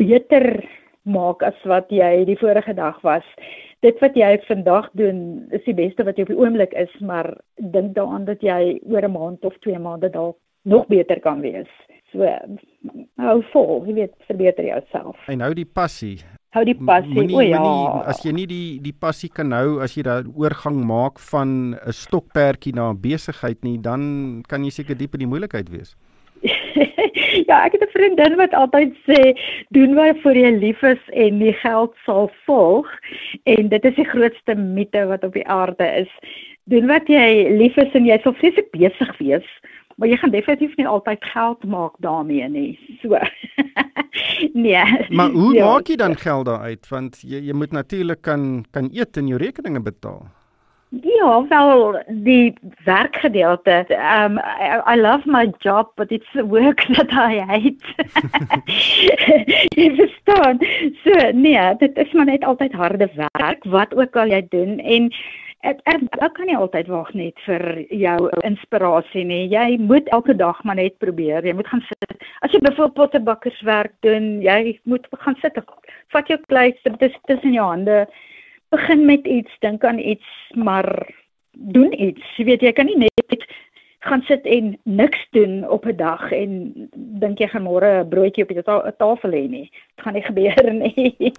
beter 0.01 0.65
maak 1.03 1.43
as 1.43 1.59
wat 1.65 1.91
jy 1.91 2.25
die 2.25 2.39
vorige 2.39 2.75
dag 2.75 3.01
was 3.03 3.25
dit 3.83 3.99
wat 4.03 4.17
jy 4.19 4.37
vandag 4.47 4.89
doen 4.99 5.23
is 5.51 5.65
die 5.67 5.75
beste 5.75 6.05
wat 6.07 6.19
jy 6.19 6.27
op 6.27 6.31
die 6.33 6.39
oomblik 6.39 6.75
is, 6.79 6.93
maar 7.01 7.33
dink 7.75 7.97
daaraan 7.97 8.29
dat 8.29 8.43
jy 8.43 8.79
oor 8.87 9.03
'n 9.03 9.13
maand 9.13 9.45
of 9.45 9.59
2 9.67 9.79
maande 9.79 10.11
dalk 10.11 10.39
nog 10.63 10.87
beter 10.87 11.21
kan 11.21 11.41
wees. 11.41 11.71
So 12.13 12.29
hou 13.17 13.43
vol, 13.53 13.85
jy 13.87 13.95
weet, 13.95 14.15
verbeter 14.29 14.65
jouself. 14.65 15.17
En 15.29 15.41
hou 15.41 15.55
die 15.55 15.67
passie. 15.67 16.21
Hou 16.53 16.65
die 16.65 16.77
passie. 16.77 17.15
Moenie, 17.15 17.37
o 17.37 17.41
ja. 17.41 17.59
Moenie, 17.59 18.05
as 18.07 18.23
jy 18.23 18.33
nie 18.33 18.47
die 18.47 18.81
die 18.81 18.93
passie 18.93 19.31
kan 19.33 19.53
hou 19.53 19.81
as 19.81 19.97
jy 19.97 20.03
daai 20.03 20.29
oorgang 20.37 20.85
maak 20.85 21.19
van 21.19 21.75
'n 21.75 21.93
stokperdjie 21.93 22.75
na 22.75 22.91
'n 22.93 23.01
besigheid 23.01 23.65
nie, 23.65 23.79
dan 23.79 24.43
kan 24.47 24.65
jy 24.65 24.71
seker 24.71 24.95
diep 24.95 25.15
in 25.15 25.21
die 25.21 25.33
moeilikheid 25.33 25.69
wees. 25.71 25.97
ja, 27.49 27.65
ek 27.65 27.77
het 27.77 27.85
'n 27.87 27.93
vriendin 27.95 28.37
wat 28.37 28.55
altyd 28.55 28.95
sê 29.09 29.35
doen 29.77 29.95
wat 29.95 30.21
vir 30.25 30.37
jy 30.37 30.51
lief 30.59 30.83
is 30.83 31.03
en 31.13 31.39
die 31.39 31.55
geld 31.63 31.95
sal 32.07 32.31
volg 32.47 32.89
en 33.45 33.69
dit 33.69 33.85
is 33.85 33.95
die 33.95 34.09
grootste 34.09 34.55
mite 34.55 35.07
wat 35.07 35.25
op 35.25 35.33
die 35.33 35.47
aarde 35.47 35.87
is. 36.05 36.11
Doen 36.65 36.87
wat 36.87 37.09
jy 37.09 37.49
lief 37.59 37.77
is 37.77 37.95
en 37.95 38.07
jy 38.07 38.19
sal 38.23 38.35
vreeslik 38.39 38.71
besig 38.71 39.19
wees, 39.19 39.49
maar 39.97 40.09
jy 40.09 40.17
gaan 40.17 40.35
definitief 40.35 40.77
nie 40.77 40.87
altyd 40.87 41.25
geld 41.25 41.65
maak 41.65 41.95
daarmee 41.99 42.49
nie. 42.49 42.79
So. 43.03 43.19
nee. 44.67 44.85
Maar 45.11 45.31
hoe 45.31 45.55
ja. 45.55 45.67
maak 45.67 45.89
jy 45.89 45.97
dan 45.97 46.17
geld 46.17 46.47
daaruit 46.47 46.89
want 46.89 47.23
jy 47.23 47.43
jy 47.49 47.57
moet 47.57 47.73
natuurlik 47.73 48.23
kan 48.23 48.65
kan 48.71 48.91
eet 48.93 49.17
en 49.17 49.29
jou 49.29 49.41
rekeninge 49.41 49.83
betaal. 49.83 50.29
Ja, 51.01 51.47
wel 51.49 52.03
die 52.07 52.55
werkgedeelte. 52.85 53.87
Um 53.89 54.39
I, 54.39 54.81
I 54.87 55.01
love 55.01 55.23
my 55.25 55.53
job 55.59 55.93
but 55.97 56.11
it's 56.11 56.29
the 56.33 56.47
work 56.47 56.85
that 56.97 57.11
I 57.13 57.41
hate. 57.41 57.85
jy 59.79 59.87
verstaan. 59.97 60.59
So 61.05 61.31
nee, 61.33 61.77
dit 61.79 61.97
is 61.97 62.13
maar 62.13 62.29
net 62.29 62.45
altyd 62.45 62.73
harde 62.73 63.09
werk 63.15 63.65
wat 63.65 63.95
ook 63.97 64.17
al 64.17 64.35
jy 64.35 64.43
doen 64.53 64.79
en 64.79 65.09
ek, 65.65 65.81
ek, 65.89 66.03
ek 66.19 66.35
kan 66.37 66.51
nie 66.51 66.59
altyd 66.59 66.91
wag 66.93 67.09
net 67.17 67.41
vir 67.47 67.65
jou 67.89 68.29
inspirasie 68.45 69.25
nie. 69.25 69.47
Jy 69.49 69.79
moet 69.81 70.11
elke 70.13 70.37
dag 70.37 70.61
maar 70.69 70.77
net 70.77 70.99
probeer. 71.01 71.47
Jy 71.47 71.55
moet 71.57 71.71
gaan 71.73 71.85
sit. 71.89 72.19
As 72.45 72.53
jy 72.53 72.61
byvoorbeeld 72.67 72.99
pottebakkerswerk 72.99 73.97
doen, 74.05 74.43
jy 74.45 74.77
moet 74.85 75.09
gaan 75.25 75.41
sit. 75.41 75.57
Vat 76.13 76.29
jou 76.29 76.39
klei, 76.53 76.75
dit 76.85 77.09
is 77.09 77.17
tussen 77.31 77.57
jou 77.57 77.65
hande. 77.71 78.05
Begin 78.73 79.05
met 79.05 79.27
iets, 79.29 79.53
dink 79.61 79.85
aan 79.85 79.99
iets, 79.99 80.29
maar 80.57 80.89
doen 81.53 81.93
iets. 81.93 82.37
Jy 82.37 82.45
weet 82.49 82.65
jy 82.65 82.73
kan 82.73 82.89
nie 82.89 82.97
net 83.05 83.45
gaan 84.03 84.23
sit 84.27 84.47
en 84.47 84.73
niks 84.83 85.21
doen 85.31 85.69
op 85.69 85.87
'n 85.87 85.97
dag 85.97 86.33
en 86.33 86.73
dink 86.95 87.39
jy 87.39 87.49
gaan 87.49 87.63
môre 87.63 88.03
'n 88.03 88.09
broodjie 88.09 88.43
op 88.43 88.49
die 88.49 88.63
ta 88.63 88.91
tafel 88.99 89.31
hê 89.31 89.49
nie. 89.49 89.71
Dit 89.97 90.05
gaan 90.05 90.15
nie 90.15 90.23
gebeur 90.31 90.73
nie. 90.73 91.33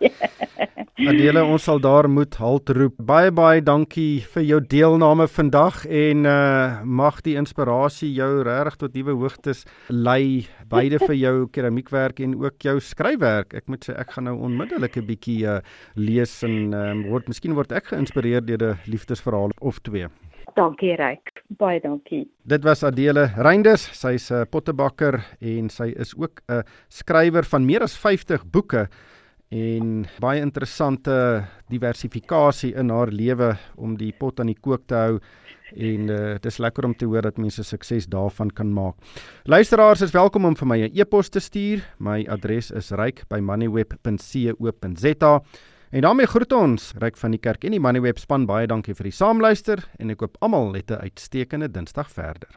Adele, 1.09 1.43
ons 1.43 1.63
sal 1.63 1.79
daar 1.79 2.09
moet 2.09 2.35
halt 2.35 2.69
roep. 2.69 2.93
Baie 2.97 3.31
baie 3.31 3.61
dankie 3.61 4.21
vir 4.33 4.43
jou 4.43 4.59
deelname 4.61 5.27
vandag 5.27 5.85
en 5.85 6.25
uh 6.25 6.81
mag 6.83 7.21
die 7.21 7.35
inspirasie 7.35 8.13
jou 8.13 8.43
regtig 8.43 8.75
tot 8.75 8.93
nuwe 8.93 9.11
hoogtes 9.11 9.65
lei, 9.89 10.47
beide 10.69 10.99
vir 10.99 11.15
jou 11.15 11.47
keramiekwerk 11.47 12.19
en 12.19 12.35
ook 12.35 12.61
jou 12.61 12.79
skryfwerk. 12.79 13.53
Ek 13.53 13.67
moet 13.67 13.83
sê 13.85 13.97
ek 13.99 14.11
gaan 14.11 14.23
nou 14.23 14.37
onmiddellik 14.39 14.97
'n 14.97 15.05
bietjie 15.05 15.45
uh 15.45 15.59
lees 15.95 16.43
en 16.43 16.73
uh, 16.73 16.93
word 17.09 17.27
miskien 17.27 17.55
word 17.55 17.71
ek 17.71 17.91
geïnspireer 17.91 18.45
deur 18.45 18.63
'n 18.71 18.77
liefdesverhaal 18.85 19.51
of 19.61 19.79
twee. 19.79 20.07
Dankie 20.55 20.95
Ryk. 20.95 21.43
Baie 21.57 21.79
dankie. 21.81 22.27
Dit 22.45 22.63
was 22.63 22.83
Adele 22.83 23.31
Reinders. 23.37 23.89
Sy's 23.93 24.31
'n 24.31 24.45
pottebakker 24.49 25.23
en 25.41 25.69
sy 25.69 25.93
is 25.97 26.13
ook 26.15 26.41
'n 26.49 26.63
skrywer 26.89 27.43
van 27.43 27.65
meer 27.65 27.81
as 27.81 27.97
50 27.97 28.45
boeke 28.45 28.87
en 29.53 30.07
baie 30.19 30.41
interessante 30.41 31.45
diversifikasie 31.69 32.73
in 32.75 32.89
haar 32.89 33.11
lewe 33.13 33.57
om 33.77 33.97
die 33.97 34.13
pot 34.17 34.39
aan 34.39 34.47
die 34.47 34.59
kook 34.59 34.87
te 34.87 34.95
hou 34.95 35.19
en 35.73 36.09
uh, 36.09 36.33
dit 36.37 36.45
is 36.45 36.57
lekker 36.61 36.85
om 36.85 36.93
te 36.97 37.05
hoor 37.09 37.21
dat 37.21 37.37
mense 37.41 37.63
sukses 37.63 38.05
daarvan 38.05 38.49
kan 38.53 38.73
maak. 38.73 38.95
Luisteraars 39.45 40.01
is 40.01 40.11
welkom 40.13 40.45
om 40.45 40.55
vir 40.55 40.67
my 40.67 40.77
'n 40.83 40.91
e-pos 40.93 41.29
te 41.29 41.39
stuur. 41.39 41.83
My 41.99 42.25
adres 42.29 42.71
is 42.71 42.91
ryk@moneyweb.co.za. 42.91 45.41
En 45.93 46.01
daarmee 46.01 46.25
groet 46.25 46.53
ons 46.53 46.93
Ryk 46.97 47.17
van 47.21 47.35
die 47.35 47.39
Kerk 47.39 47.67
en 47.67 47.75
die 47.75 47.79
Moneyweb 47.79 48.17
span 48.17 48.47
baie 48.49 48.65
dankie 48.65 48.95
vir 48.97 49.11
die 49.11 49.13
saamluister 49.13 49.83
en 50.01 50.09
ek 50.09 50.23
hoop 50.25 50.39
almal 50.41 50.73
het 50.73 50.89
'n 50.89 51.05
uitstekende 51.05 51.69
Dinsdag 51.69 52.09
verder. 52.09 52.49